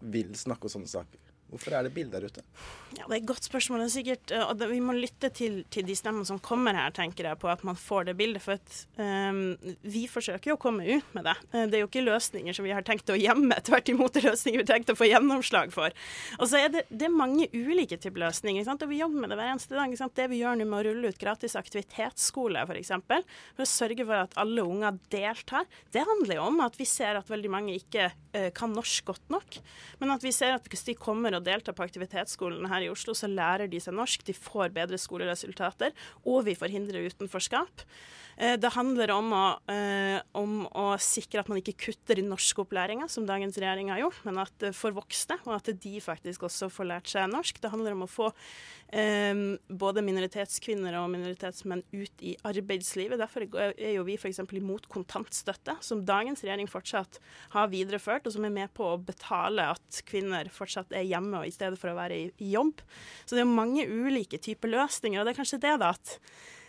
vil 0.00 0.34
snakke 0.36 0.68
om 0.68 0.76
sånne 0.76 0.90
saker. 0.90 1.25
Hvorfor 1.46 1.76
er 1.78 1.86
det 1.86 1.92
bilde 1.94 2.18
der 2.18 2.26
ute? 2.26 2.42
Ja, 2.96 3.04
Det 3.06 3.14
er 3.14 3.20
et 3.20 3.28
godt 3.28 3.46
spørsmål. 3.46 3.84
Det 3.84 3.86
er 3.86 3.94
sikkert, 3.94 4.30
eh, 4.34 4.42
og 4.42 4.58
det, 4.58 4.68
Vi 4.70 4.80
må 4.80 4.92
lytte 4.92 5.30
til, 5.30 5.64
til, 5.70 5.86
de 5.86 5.94
stemmene 5.94 6.26
som 6.26 6.40
kommer 6.42 6.74
her, 6.74 6.90
tenker 6.90 7.28
jeg, 7.28 7.38
på 7.38 7.48
at 7.48 7.62
man 7.64 7.76
får 7.76 8.08
det 8.08 8.16
bildet. 8.16 8.42
For 8.42 8.58
at, 8.58 8.86
um, 8.98 9.56
vi 9.82 10.06
forsøker 10.10 10.50
jo 10.50 10.56
å 10.56 10.60
komme 10.60 10.82
ut 10.82 11.14
med 11.14 11.24
det. 11.24 11.36
Eh, 11.52 11.66
det 11.70 11.78
er 11.78 11.84
jo 11.84 11.90
ikke 11.90 12.02
løsninger 12.02 12.56
som 12.56 12.66
vi 12.66 12.74
har 12.74 12.82
tenkt 12.82 13.10
å 13.10 13.18
gjemme. 13.18 13.60
Tvert 13.66 13.92
imot 13.92 14.18
er 14.18 14.26
løsninger 14.30 14.58
vi 14.58 14.64
har 14.64 14.72
tenkt 14.72 14.90
å 14.90 14.98
få 14.98 15.06
gjennomslag 15.06 15.70
for. 15.74 15.94
Og 16.40 16.50
så 16.50 16.64
er 16.64 16.74
det, 16.74 16.84
det 16.90 17.06
er 17.06 17.14
mange 17.14 17.46
ulike 17.54 17.98
typer 18.00 18.26
løsninger. 18.26 18.66
og 18.66 18.88
Vi 18.90 19.00
jobber 19.02 19.22
med 19.22 19.30
det 19.30 19.38
hver 19.38 19.52
eneste 19.54 19.78
dag. 19.78 19.94
Det 20.16 20.28
vi 20.32 20.42
gjør 20.42 20.58
nå 20.58 20.66
med 20.66 20.80
å 20.80 20.84
rulle 20.88 21.12
ut 21.12 21.20
gratis 21.20 21.56
aktivitetsskole, 21.58 22.66
f.eks., 22.66 22.94
for, 23.06 23.22
for 23.54 23.62
å 23.62 23.70
sørge 23.70 24.06
for 24.06 24.18
at 24.24 24.34
alle 24.40 24.64
unger 24.66 24.98
deltar, 25.12 25.66
det 25.94 26.02
handler 26.06 26.40
jo 26.40 26.46
om 26.50 26.62
at 26.64 26.78
vi 26.78 26.86
ser 26.88 27.18
at 27.18 27.30
veldig 27.30 27.50
mange 27.52 27.76
ikke 27.76 28.08
uh, 28.10 28.48
kan 28.56 28.72
norsk 28.74 29.12
godt 29.12 29.30
nok. 29.32 29.58
Men 30.00 30.14
at 30.16 30.24
vi 30.24 30.32
ser 30.34 30.56
at 30.56 30.66
hvis 30.70 30.86
de 30.88 30.96
kommer 30.98 31.35
å 31.38 31.44
delta 31.44 31.74
på 31.76 31.84
aktivitetsskolen 31.86 32.68
her 32.70 32.86
i 32.86 32.90
Oslo, 32.92 33.14
så 33.16 33.30
lærer 33.30 33.70
de 33.70 33.80
seg 33.82 33.96
norsk, 33.96 34.26
de 34.26 34.34
får 34.36 34.74
bedre 34.76 35.00
skoleresultater, 35.00 35.94
og 36.24 36.46
vi 36.48 36.56
forhindrer 36.58 37.08
utenforskap. 37.10 37.86
Eh, 38.36 38.56
det 38.60 38.68
handler 38.74 39.10
om 39.14 39.30
å, 39.32 39.44
eh, 39.72 40.20
om 40.36 40.66
å, 40.68 40.86
sikre 41.00 41.40
at 41.40 41.48
man 41.48 41.60
ikke 41.62 41.76
kutter 41.86 42.18
i 42.20 42.24
norskopplæringa, 42.26 43.08
som 43.08 43.24
dagens 43.28 43.56
regjering 43.56 43.88
har 43.88 44.02
gjort, 44.02 44.24
men 44.28 44.40
at 44.42 44.66
for 44.76 44.92
voksne, 44.92 45.38
og 45.46 45.54
at 45.56 45.70
de 45.80 46.00
faktisk 46.04 46.44
også 46.44 46.68
får 46.72 46.88
lært 46.90 47.08
seg 47.08 47.30
norsk. 47.32 47.60
Det 47.60 47.70
handler 47.72 47.96
om 47.96 48.04
å 48.04 48.10
få 48.10 48.28
eh, 48.92 49.56
både 49.68 50.04
minoritetskvinner 50.04 50.98
og 51.00 51.08
minoritetsmenn 51.14 51.84
ut 51.96 52.24
i 52.28 52.36
arbeidslivet. 52.44 53.18
Derfor 53.18 53.46
er 53.72 53.94
jo 53.94 54.04
vi 54.04 54.18
f.eks. 54.20 54.42
imot 54.44 54.88
kontantstøtte, 54.92 55.78
som 55.80 56.04
dagens 56.04 56.44
regjering 56.44 56.68
fortsatt 56.68 57.20
har 57.56 57.72
videreført, 57.72 58.28
og 58.28 58.36
som 58.36 58.44
er 58.44 58.52
med 58.52 58.74
på 58.76 58.84
å 58.84 59.00
betale 59.00 59.70
at 59.72 60.02
kvinner 60.04 60.52
fortsatt 60.52 60.92
er 60.92 61.08
hjemme 61.08 61.40
i 61.46 61.54
stedet 61.54 61.80
for 61.80 61.88
å 61.88 61.96
være 61.96 62.20
i 62.36 62.52
jobb. 62.52 62.84
Så 63.24 63.32
det 63.32 63.46
er 63.46 63.56
mange 63.56 63.88
ulike 63.88 64.36
typer 64.42 64.74
løsninger, 64.76 65.22
og 65.22 65.24
det 65.24 65.32
er 65.32 65.40
kanskje 65.40 65.62
det 65.64 65.74
da 65.80 65.94
at 65.96 66.18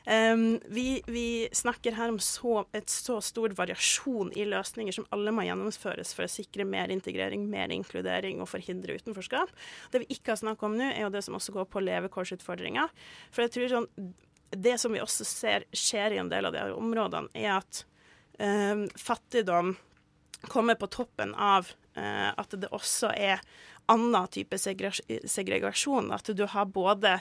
Um, 0.07 0.59
vi, 0.65 1.01
vi, 1.07 1.49
snakker 1.51 1.91
her 1.91 2.09
om 2.09 2.19
så, 2.19 2.61
et 2.71 2.87
så 2.89 3.17
stor 3.19 3.51
variasjon 3.57 4.29
i 4.39 4.45
løsninger 4.47 4.95
som 4.95 5.07
alle 5.11 5.33
må 5.35 5.43
gjennomføres 5.43 6.13
for 6.15 6.23
å 6.23 6.31
sikre 6.31 6.63
mer 6.63 6.93
integrering, 6.93 7.43
mer 7.51 7.73
inkludering 7.75 8.39
og 8.39 8.47
forhindre 8.47 8.95
utenforskap. 8.95 9.51
Det 9.91 10.05
vi 10.05 10.07
ikke 10.15 10.31
har 10.31 10.39
snakket 10.39 10.69
om 10.69 10.77
nå, 10.79 10.87
er 10.93 11.03
jo 11.03 11.11
det 11.11 11.25
som 11.27 11.35
også 11.35 11.57
går 11.57 11.67
på 11.73 11.83
levekårsutfordringer. 11.83 12.93
For 13.35 13.43
jeg 13.43 13.55
tror 13.57 13.73
sånn, 13.73 13.91
Det 14.47 14.77
som 14.79 14.93
vi 14.95 15.01
også 15.03 15.25
ser 15.27 15.65
skjer 15.75 16.13
i 16.15 16.21
en 16.21 16.29
del 16.31 16.47
av 16.47 16.53
de 16.55 16.61
områdene, 16.71 17.27
er 17.35 17.57
at 17.57 17.83
um, 18.39 18.85
fattigdom 18.95 19.73
kommer 20.47 20.79
på 20.79 20.87
toppen 20.87 21.35
av 21.35 21.73
uh, 21.99 22.31
at 22.31 22.55
det 22.55 22.71
også 22.71 23.11
er 23.11 23.43
annen 23.91 24.31
type 24.31 24.55
segregasjon. 24.55 26.13
At 26.15 26.31
du 26.31 26.45
har 26.47 26.71
både 26.71 27.17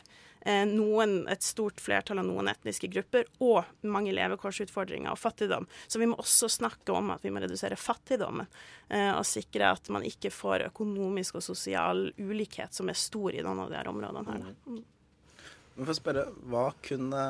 noen, 0.68 1.24
et 1.32 1.42
stort 1.42 1.80
flertall 1.82 2.20
av 2.22 2.26
noen 2.28 2.50
etniske 2.52 2.90
grupper 2.92 3.26
og 3.42 3.86
mange 3.86 4.14
levekårsutfordringer 4.14 5.10
og 5.10 5.18
fattigdom. 5.18 5.66
Så 5.86 5.98
vi 6.02 6.08
må 6.10 6.18
også 6.22 6.48
snakke 6.52 6.94
om 6.94 7.10
at 7.14 7.24
vi 7.26 7.32
må 7.34 7.42
redusere 7.42 7.78
fattigdommen 7.80 8.46
eh, 8.88 9.10
og 9.10 9.24
sikre 9.26 9.72
at 9.74 9.90
man 9.92 10.06
ikke 10.06 10.30
får 10.34 10.68
økonomisk 10.68 11.40
og 11.40 11.46
sosial 11.46 12.06
ulikhet 12.18 12.76
som 12.76 12.92
er 12.92 13.00
stor 13.00 13.34
i 13.34 13.42
noen 13.42 13.64
av 13.64 13.72
de 13.72 13.80
her 13.80 13.90
områdene 13.90 14.36
her. 14.36 14.54
Mm. 14.66 14.84
Men 15.76 15.84
for 15.84 15.92
å 15.92 15.98
spørre, 15.98 16.28
hva 16.48 16.68
kunne 16.84 17.24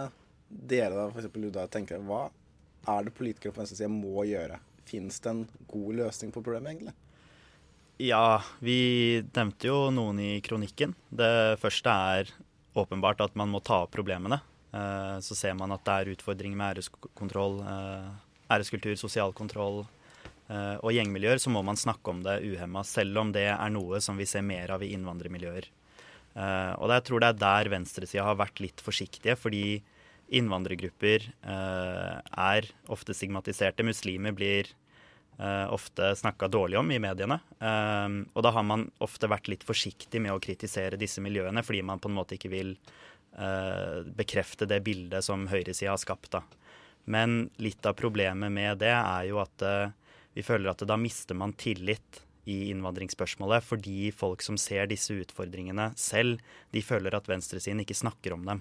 dere 0.47 0.95
da, 0.95 1.09
f.eks. 1.11 1.33
Luda, 1.41 1.67
tenke 1.73 1.99
hva 1.99 2.29
er 2.87 3.07
det 3.07 3.17
politikere 3.17 3.55
på 3.55 3.63
venstresida 3.63 3.91
må 3.91 4.23
gjøre? 4.29 4.61
Fins 4.87 5.19
det 5.25 5.33
en 5.33 5.43
god 5.67 6.03
løsning 6.05 6.31
på 6.31 6.43
problemet, 6.45 6.77
egentlig? 6.77 6.95
Ja, 7.99 8.43
vi 8.61 9.23
nevnte 9.35 9.71
jo 9.71 9.89
noen 9.95 10.21
i 10.21 10.35
kronikken. 10.45 10.93
Det 11.09 11.57
første 11.63 11.95
er 12.13 12.33
åpenbart 12.83 13.23
at 13.25 13.35
man 13.39 13.51
må 13.53 13.63
ta 13.65 13.83
opp 13.85 13.95
problemene. 13.97 14.41
Eh, 14.77 15.19
så 15.21 15.37
ser 15.37 15.55
man 15.59 15.73
at 15.75 15.85
det 15.87 15.95
er 15.95 16.13
utfordringer 16.17 16.59
med 16.59 16.77
æreskontroll, 16.77 17.61
eh, 17.65 18.09
æreskultur, 18.53 18.97
sosial 18.99 19.35
kontroll 19.37 19.85
eh, 20.51 20.77
og 20.83 20.93
gjengmiljøer, 20.95 21.41
så 21.43 21.53
må 21.55 21.63
man 21.67 21.79
snakke 21.81 22.13
om 22.13 22.23
det 22.27 22.39
uhemma, 22.45 22.85
selv 22.87 23.23
om 23.23 23.33
det 23.35 23.49
er 23.53 23.73
noe 23.73 24.01
som 24.05 24.19
vi 24.19 24.29
ser 24.29 24.45
mer 24.47 24.75
av 24.77 24.85
i 24.85 24.93
innvandrermiljøer. 24.97 25.73
Og 26.37 26.91
jeg 26.93 27.03
tror 27.09 27.23
det 27.23 27.29
er 27.31 27.37
der 27.41 27.69
venstresida 27.73 28.25
har 28.27 28.35
vært 28.37 28.59
litt 28.61 28.83
forsiktige, 28.85 29.39
fordi 29.41 29.79
innvandrergrupper 30.37 31.23
er 31.49 32.67
ofte 32.93 33.17
stigmatiserte. 33.17 33.87
Muslimer 33.89 34.35
blir 34.37 34.69
ofte 35.71 36.15
snakka 36.17 36.49
dårlig 36.49 36.79
om 36.81 36.91
i 36.91 37.01
mediene. 37.03 37.37
Uh, 37.61 38.25
og 38.33 38.45
da 38.47 38.53
har 38.57 38.65
man 38.65 38.87
ofte 39.05 39.29
vært 39.29 39.51
litt 39.53 39.67
forsiktig 39.69 40.23
med 40.25 40.33
å 40.33 40.41
kritisere 40.43 41.01
disse 41.01 41.21
miljøene, 41.25 41.65
fordi 41.67 41.83
man 41.85 42.01
på 42.01 42.09
en 42.09 42.17
måte 42.17 42.39
ikke 42.39 42.53
vil 42.55 42.73
uh, 43.37 44.01
bekrefte 44.17 44.69
det 44.71 44.81
bildet 44.87 45.27
som 45.27 45.45
høyresida 45.51 45.93
har 45.93 46.01
skapt. 46.01 46.31
da. 46.39 46.43
Men 47.05 47.51
litt 47.63 47.85
av 47.87 47.99
problemet 47.99 48.53
med 48.53 48.81
det 48.81 48.95
er 48.97 49.29
jo 49.29 49.39
at 49.39 49.63
vi 50.35 50.43
føler 50.43 50.73
at 50.73 50.83
da 50.89 50.97
mister 50.99 51.39
man 51.39 51.53
tillit 51.55 52.25
i 52.47 52.71
innvandringsspørsmålet, 52.71 53.65
fordi 53.65 54.11
folk 54.15 54.43
som 54.43 54.59
ser 54.61 54.89
disse 54.91 55.15
utfordringene 55.15 55.91
selv, 55.99 56.43
de 56.75 56.83
føler 56.83 57.15
at 57.15 57.29
venstresiden 57.31 57.83
ikke 57.83 57.97
snakker 57.99 58.35
om 58.37 58.45
dem. 58.47 58.61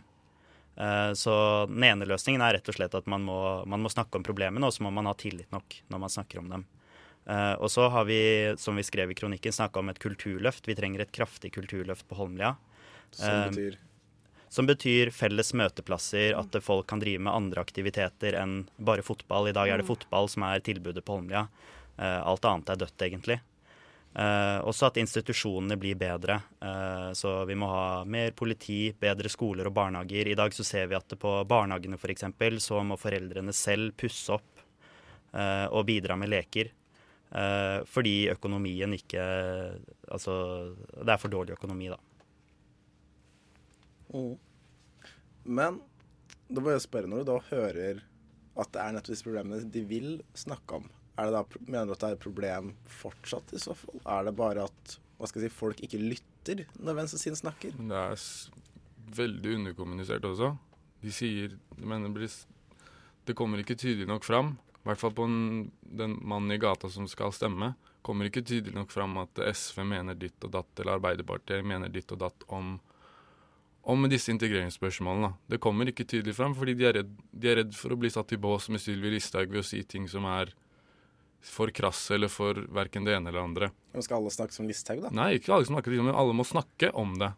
Eh, 0.75 1.13
så 1.13 1.65
den 1.69 1.83
ene 1.83 2.07
løsningen 2.07 2.43
er 2.43 2.57
rett 2.57 2.69
og 2.69 2.75
slett 2.77 2.95
at 2.97 3.07
man 3.07 3.23
må, 3.23 3.39
man 3.69 3.83
må 3.83 3.91
snakke 3.91 4.19
om 4.19 4.25
problemene, 4.27 4.67
og 4.67 4.75
så 4.75 4.83
må 4.83 4.91
man 4.95 5.07
ha 5.09 5.15
tillit 5.17 5.51
nok 5.55 5.79
når 5.91 6.03
man 6.03 6.11
snakker 6.11 6.41
om 6.43 6.51
dem. 6.51 6.65
Uh, 7.25 7.57
og 7.57 7.71
så 7.73 7.87
har 7.89 8.03
vi, 8.05 8.19
som 8.61 8.77
vi 8.77 8.83
skrev 8.85 9.09
i 9.09 9.15
kronikken, 9.17 9.53
snakka 9.55 9.81
om 9.81 9.89
et 9.89 10.01
kulturløft. 10.01 10.67
Vi 10.69 10.75
trenger 10.77 11.01
et 11.01 11.13
kraftig 11.15 11.55
kulturløft 11.55 12.05
på 12.05 12.19
Holmlia. 12.19 12.53
Som 13.09 13.31
eh, 13.31 13.47
betyr? 13.49 13.79
som 14.55 14.67
betyr 14.69 15.09
felles 15.11 15.49
møteplasser, 15.57 16.35
at 16.37 16.53
folk 16.63 16.85
kan 16.87 17.01
drive 17.01 17.19
med 17.25 17.33
andre 17.33 17.63
aktiviteter 17.65 18.37
enn 18.39 18.67
bare 18.77 19.03
fotball. 19.03 19.49
I 19.49 19.55
dag 19.57 19.67
er 19.67 19.81
det 19.81 19.87
mm. 19.87 19.89
fotball 19.89 20.29
som 20.31 20.45
er 20.47 20.61
tilbudet 20.63 21.03
på 21.03 21.17
Holmlia. 21.17 21.47
alt 21.97 22.45
annet 22.45 22.69
er 22.71 22.79
dødt, 22.85 23.03
egentlig. 23.03 23.39
Uh, 24.15 24.63
også 24.63 24.87
at 24.87 24.97
institusjonene 25.01 25.75
blir 25.75 25.97
bedre. 25.99 26.37
Eh, 26.63 27.09
så 27.19 27.33
vi 27.49 27.57
må 27.59 27.67
ha 27.67 28.05
mer 28.07 28.31
politi, 28.31 28.93
bedre 28.95 29.27
skoler 29.27 29.67
og 29.67 29.75
barnehager. 29.75 30.29
I 30.31 30.37
dag 30.39 30.55
så 30.55 30.63
ser 30.63 30.87
vi 30.87 30.95
at 30.95 31.17
på 31.19 31.33
barnehagene 31.43 31.99
f.eks. 31.99 32.23
For 32.39 32.59
så 32.63 32.79
må 32.87 32.95
foreldrene 32.99 33.51
selv 33.51 33.91
pusse 33.99 34.31
opp 34.37 34.63
eh, 35.35 35.67
og 35.67 35.83
bidra 35.89 36.15
med 36.15 36.31
leker. 36.31 36.71
fordi 37.91 38.29
økonomien 38.31 38.93
ikke 38.93 39.23
Altså, 40.07 40.33
det 41.03 41.11
er 41.11 41.17
for 41.19 41.27
dårlig 41.27 41.57
økonomi, 41.57 41.89
da. 41.89 41.97
Mm. 44.13 44.37
Men 45.43 45.81
da 46.47 46.61
må 46.61 46.71
jeg 46.71 46.85
spørre, 46.85 47.09
når 47.09 47.25
du 47.25 47.31
da 47.33 47.39
hører 47.49 48.03
at 48.55 48.71
det 48.71 48.81
er 48.81 48.95
nettopp 48.95 49.11
disse 49.11 49.27
problemene 49.27 49.67
de 49.73 49.81
vil 49.89 50.21
snakke 50.37 50.79
om, 50.79 50.87
er 51.15 51.29
det 51.29 51.33
da, 51.37 51.43
mener 51.63 51.87
du 51.87 51.95
at 51.95 52.01
det 52.01 52.09
er 52.09 52.17
et 52.17 52.25
problem 52.25 52.73
fortsatt 52.91 53.53
i 53.55 53.61
så 53.61 53.75
fall? 53.77 53.99
Er 54.03 54.27
det 54.27 54.35
bare 54.35 54.67
at 54.67 54.95
hva 55.15 55.29
skal 55.29 55.45
jeg 55.45 55.51
si, 55.51 55.57
folk 55.57 55.81
ikke 55.85 56.01
lytter 56.01 56.65
når 56.83 56.99
venstresiden 56.99 57.39
snakker? 57.39 57.75
Det 57.79 58.01
er 58.01 58.25
veldig 59.15 59.53
underkommunisert 59.61 60.27
også. 60.27 60.51
De 61.05 61.13
sier 61.13 61.55
men 61.77 62.09
det, 62.15 62.29
det 63.27 63.35
kommer 63.37 63.61
ikke 63.61 63.77
tydelig 63.79 64.09
nok 64.09 64.27
fram. 64.27 64.55
I 64.83 64.89
hvert 64.89 65.01
fall 65.01 65.15
på 65.17 65.25
en, 65.25 65.37
den 65.81 66.17
mannen 66.27 66.53
i 66.53 66.59
gata 66.61 66.91
som 66.91 67.07
skal 67.09 67.31
stemme. 67.33 67.73
Kommer 68.05 68.27
ikke 68.27 68.43
tydelig 68.45 68.75
nok 68.75 68.91
fram 68.93 69.15
at 69.23 69.39
SV 69.39 69.81
mener 69.87 70.17
ditt 70.19 70.43
og 70.45 70.51
datt, 70.53 70.73
eller 70.81 70.99
Arbeiderpartiet 70.99 71.65
mener 71.65 71.89
ditt 71.89 72.11
og 72.13 72.19
datt 72.21 72.45
om, 72.53 72.75
om 73.87 74.05
disse 74.11 74.29
integreringsspørsmålene. 74.35 75.31
Det 75.49 75.61
kommer 75.63 75.89
ikke 75.89 76.05
tydelig 76.05 76.35
fram, 76.37 76.53
fordi 76.57 76.75
de 76.77 76.85
er 76.91 76.99
redd, 76.99 77.15
de 77.31 77.49
er 77.49 77.59
redd 77.63 77.73
for 77.77 77.95
å 77.95 77.99
bli 78.03 78.11
satt 78.13 78.35
i 78.35 78.41
bås 78.41 78.69
med 78.69 78.83
Sylvi 78.83 79.15
Listhaug 79.15 79.49
ved 79.49 79.63
å 79.63 79.65
si 79.65 79.81
ting 79.89 80.05
som 80.11 80.27
er 80.29 80.53
for 81.45 81.71
krasse 81.75 82.15
eller 82.15 82.31
for 82.31 82.57
verken 82.73 83.05
det 83.05 83.15
ene 83.15 83.29
eller 83.29 83.39
det 83.39 83.47
andre. 83.47 83.71
Men 83.93 84.05
skal 84.05 84.21
alle 84.21 84.33
snakke 84.33 84.55
som 84.55 84.67
Listhaug, 84.69 85.01
da? 85.03 85.11
Nei, 85.13 85.35
ikke 85.39 85.53
alle 85.55 85.67
snakker 85.69 85.95
men. 85.97 86.15
Alle 86.15 86.33
må 86.33 86.45
snakke 86.47 86.91
om 86.93 87.17
det. 87.21 87.33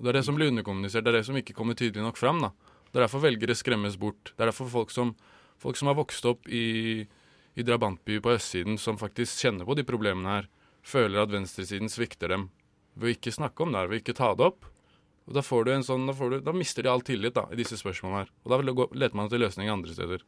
Det 0.00 0.08
er 0.08 0.18
det 0.18 0.24
som 0.26 0.36
blir 0.38 0.48
underkommunisert, 0.48 1.04
det 1.04 1.12
er 1.12 1.18
det 1.20 1.26
som 1.28 1.36
ikke 1.36 1.54
kommer 1.56 1.76
tydelig 1.78 2.04
nok 2.04 2.16
fram. 2.16 2.40
da. 2.40 2.52
Det 2.90 2.98
er 3.00 3.06
derfor 3.06 3.22
velgere 3.24 3.56
skremmes 3.56 3.98
bort. 4.00 4.32
Det 4.36 4.40
er 4.42 4.50
derfor 4.50 4.70
folk 4.72 4.90
som, 4.90 5.14
folk 5.60 5.78
som 5.78 5.88
har 5.90 5.98
vokst 5.98 6.26
opp 6.28 6.48
i, 6.48 7.06
i 7.54 7.62
drabantby 7.66 8.18
på 8.24 8.34
østsiden, 8.34 8.78
som 8.80 8.98
faktisk 9.00 9.44
kjenner 9.44 9.68
på 9.68 9.76
de 9.78 9.84
problemene 9.88 10.38
her, 10.38 10.48
føler 10.82 11.22
at 11.22 11.32
venstresiden 11.32 11.92
svikter 11.92 12.32
dem 12.32 12.48
ved 12.98 13.08
å 13.08 13.14
ikke 13.14 13.32
snakke 13.32 13.64
om 13.64 13.72
det 13.72 13.80
her, 13.80 13.90
ved 13.92 14.00
å 14.00 14.02
ikke 14.04 14.18
ta 14.18 14.32
det 14.36 14.48
opp. 14.50 14.68
Og 15.28 15.36
Da, 15.36 15.42
får 15.46 15.64
du 15.64 15.70
en 15.72 15.86
sånn, 15.86 16.06
da, 16.08 16.14
får 16.16 16.30
du, 16.30 16.38
da 16.42 16.52
mister 16.56 16.82
de 16.82 16.90
all 16.90 17.04
tillit 17.06 17.36
da, 17.36 17.46
i 17.52 17.58
disse 17.60 17.78
spørsmålene 17.78 18.24
her. 18.24 18.32
Og 18.42 18.52
Da 18.52 18.58
leter 18.98 19.16
man 19.16 19.28
etter 19.28 19.40
løsninger 19.40 19.72
andre 19.72 19.94
steder. 19.94 20.24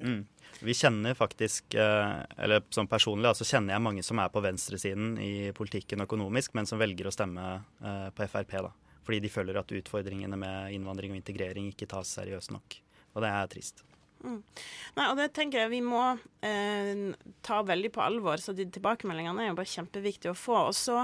Mm. 0.00 0.24
Vi 0.64 0.74
kjenner 0.74 1.16
faktisk, 1.18 1.74
eh, 1.74 2.22
eller 2.38 2.62
sånn 2.74 2.88
personlig, 2.88 3.28
altså 3.30 3.46
kjenner 3.48 3.74
jeg 3.74 3.84
mange 3.84 4.04
som 4.06 4.20
er 4.22 4.30
på 4.32 4.42
venstresiden 4.44 5.16
i 5.20 5.52
politikken 5.56 6.04
økonomisk, 6.06 6.54
men 6.54 6.68
som 6.70 6.80
velger 6.80 7.08
å 7.10 7.14
stemme 7.14 7.48
eh, 7.82 8.10
på 8.14 8.28
Frp. 8.30 8.54
da. 8.68 8.70
Fordi 9.04 9.20
de 9.20 9.32
føler 9.32 9.58
at 9.60 9.74
utfordringene 9.76 10.38
med 10.40 10.76
innvandring 10.76 11.12
og 11.12 11.20
integrering 11.20 11.68
ikke 11.72 11.90
tas 11.90 12.14
seriøst 12.16 12.54
nok. 12.54 12.78
Og 13.14 13.24
det 13.24 13.32
er 13.34 13.50
trist. 13.52 13.84
Nei, 14.24 15.06
og 15.10 15.18
det 15.18 15.28
tenker 15.36 15.60
jeg 15.60 15.72
vi 15.74 15.80
må 15.84 16.02
eh, 16.44 17.10
ta 17.44 17.58
veldig 17.66 17.90
på 17.92 18.04
alvor, 18.04 18.40
så 18.40 18.54
de 18.56 18.66
tilbakemeldingene 18.72 19.44
er 19.44 19.50
jo 19.50 19.58
bare 19.58 19.72
kjempeviktige 19.74 20.32
å 20.32 20.38
få. 20.38 20.60
Og 20.70 20.78
så 20.78 21.02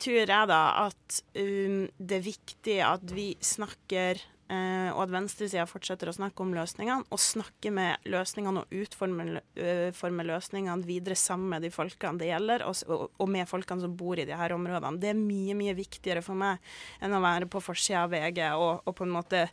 tror 0.00 0.18
jeg 0.20 0.50
da 0.50 0.60
at 0.82 1.22
um, 1.36 1.86
det 1.96 2.18
er 2.18 2.26
viktig 2.26 2.76
at 2.84 3.14
vi 3.16 3.30
snakker 3.44 4.20
og 4.50 5.04
at 5.04 5.12
venstresida 5.12 5.66
fortsetter 5.68 6.10
å 6.10 6.14
snakke 6.16 6.42
om 6.42 6.54
løsningene, 6.56 7.06
og 7.06 7.22
snakke 7.22 7.70
med 7.74 8.08
løsningene 8.10 8.64
og 8.64 8.74
utforme 8.74 10.26
løsningene 10.26 10.86
videre 10.88 11.18
sammen 11.18 11.52
med 11.54 11.66
de 11.66 11.70
folkene 11.74 12.18
det 12.18 12.32
gjelder, 12.32 12.64
og, 12.66 13.06
og, 13.10 13.26
med 13.30 13.48
folkene 13.50 13.84
som 13.84 13.94
bor 13.96 14.18
i 14.18 14.26
de 14.28 14.36
her 14.36 14.54
områdene. 14.56 14.98
Det 15.00 15.12
er 15.12 15.20
mye, 15.20 15.54
mye 15.58 15.76
viktigere 15.78 16.24
for 16.24 16.38
meg 16.38 16.58
enn 17.00 17.14
å 17.14 17.22
være 17.22 17.50
på 17.50 17.62
forsida 17.62 18.04
av 18.06 18.14
VG 18.14 18.42
og, 18.56 18.82
og 18.84 18.96
på 18.98 19.06
en 19.06 19.14
måte 19.14 19.44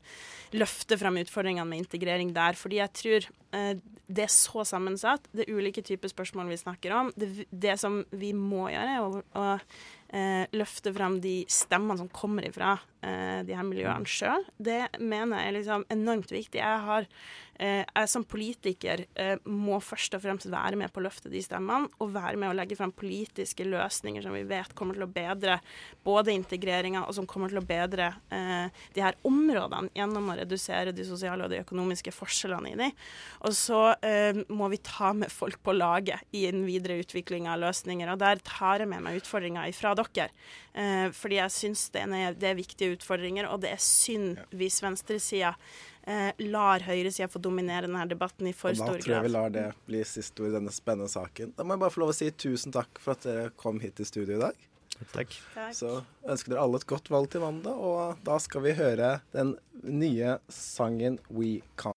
løfte 0.58 0.98
frem 1.00 1.22
utfordringene 1.22 1.68
med 1.70 1.86
integrering 1.86 2.34
der. 2.36 2.58
Fordi 2.58 2.82
jeg 2.82 2.94
tror 3.02 3.30
eh, 3.58 3.74
det 4.08 4.26
er 4.26 4.34
så 4.34 4.64
sammensatt. 4.68 5.28
Det 5.36 5.46
er 5.46 5.54
ulike 5.58 5.84
typer 5.86 6.12
spørsmål 6.12 6.52
vi 6.52 6.60
snakker 6.62 6.96
om. 6.96 7.12
Det, 7.20 7.48
det 7.52 7.78
som 7.82 8.02
vi 8.16 8.32
må 8.36 8.70
gjøre, 8.72 8.98
er 8.98 9.22
å 9.38 9.48
eh, 10.14 10.46
løfte 10.56 10.94
frem 10.96 11.20
de 11.24 11.42
stemmene 11.52 12.00
som 12.00 12.10
kommer 12.14 12.48
ifra 12.48 12.76
eh, 13.02 13.44
de 13.48 13.56
her 13.56 13.68
miljøene 13.68 14.10
sjøl. 14.10 14.46
Det 14.58 14.84
mener 15.00 15.42
jeg 15.42 15.52
er 15.52 15.58
liksom 15.60 15.88
enormt 15.94 16.32
viktig. 16.34 16.62
Jeg 16.62 16.86
har 16.88 17.10
jeg 17.58 18.10
som 18.12 18.26
politiker 18.28 19.04
eh, 19.18 19.36
må 19.50 19.80
først 19.82 20.14
og 20.18 20.24
fremst 20.24 20.50
være 20.52 20.78
med 20.80 20.92
på 20.94 21.02
å 21.02 21.06
løfte 21.08 21.32
de 21.32 21.42
stemmene, 21.42 21.90
og 22.04 22.14
være 22.14 22.38
med 22.40 22.52
å 22.52 22.58
legge 22.58 22.78
frem 22.78 22.94
politiske 22.94 23.66
løsninger 23.66 24.26
som 24.26 24.36
vi 24.36 24.44
vet 24.48 24.76
kommer 24.78 24.98
til 24.98 25.08
å 25.08 25.12
bedre 25.12 25.58
både 26.06 26.36
integreringa, 26.36 27.06
og 27.08 27.16
som 27.18 27.28
kommer 27.30 27.52
til 27.52 27.62
å 27.62 27.66
bedre 27.68 28.12
eh, 28.34 28.70
de 28.94 29.04
her 29.04 29.18
områdene 29.28 29.94
gjennom 29.98 30.30
å 30.32 30.38
redusere 30.38 30.94
de 30.96 31.08
sosiale 31.08 31.48
og 31.48 31.54
de 31.54 31.64
økonomiske 31.64 32.14
forskjellene 32.16 32.74
i 32.74 32.78
de. 32.84 32.92
Og 33.50 33.58
så 33.58 33.82
eh, 34.06 34.44
må 34.54 34.70
vi 34.74 34.82
ta 34.86 35.14
med 35.18 35.34
folk 35.34 35.62
på 35.66 35.76
laget 35.78 36.24
i 36.38 36.46
den 36.50 36.66
videre 36.68 37.00
utviklinga 37.02 37.56
av 37.56 37.64
løsninger, 37.66 38.14
og 38.14 38.22
der 38.22 38.44
tar 38.46 38.84
jeg 38.84 38.92
med 38.94 39.06
meg 39.06 39.22
utfordringer 39.22 39.70
ifra 39.72 39.96
dere. 39.98 40.30
Eh, 40.78 41.10
fordi 41.16 41.42
jeg 41.42 41.58
syns 41.58 41.90
det, 41.96 42.06
det 42.38 42.52
er 42.52 42.58
viktige 42.60 42.98
utfordringer, 42.98 43.50
og 43.50 43.64
det 43.66 43.74
er 43.74 43.82
synd 43.82 44.42
hvis 44.54 44.82
venstresida 44.86 45.56
eh, 46.08 46.46
lar 46.48 46.86
høyresida 46.88 47.30
få 47.32 47.42
dominere 47.44 47.88
denne 47.88 48.06
debatten 48.10 48.50
i 48.50 48.56
for 48.56 48.76
stor 48.78 48.96
Og 48.96 49.02
da 49.02 49.04
tror 49.04 49.16
jeg 49.18 49.28
vi 49.28 49.34
lar 49.34 49.54
det 49.54 49.68
bli 49.90 50.04
siste 50.08 50.44
ord 50.44 50.54
i 50.54 50.58
denne 50.58 50.74
spennende 50.76 51.12
saken. 51.12 51.54
Da 51.58 51.66
må 51.66 51.76
jeg 51.76 51.86
bare 51.86 51.96
få 51.96 52.06
lov 52.06 52.16
å 52.16 52.18
si 52.18 52.32
tusen 52.32 52.76
takk 52.76 53.04
for 53.04 53.18
at 53.18 53.28
dere 53.28 53.52
kom 53.60 53.82
hit 53.84 54.00
til 54.00 54.10
studio 54.10 54.40
i 54.40 54.44
dag. 54.48 54.66
Takk. 55.14 55.36
Så 55.78 56.00
ønsker 56.26 56.56
dere 56.56 56.64
alle 56.64 56.82
et 56.82 56.90
godt 56.90 57.12
valg 57.14 57.30
til 57.34 57.44
mandag, 57.46 57.78
og 57.78 58.24
da 58.26 58.40
skal 58.42 58.66
vi 58.66 58.74
høre 58.80 59.20
den 59.36 59.56
nye 59.84 60.40
sangen 60.50 61.22
We 61.30 61.60
Can. 61.78 61.97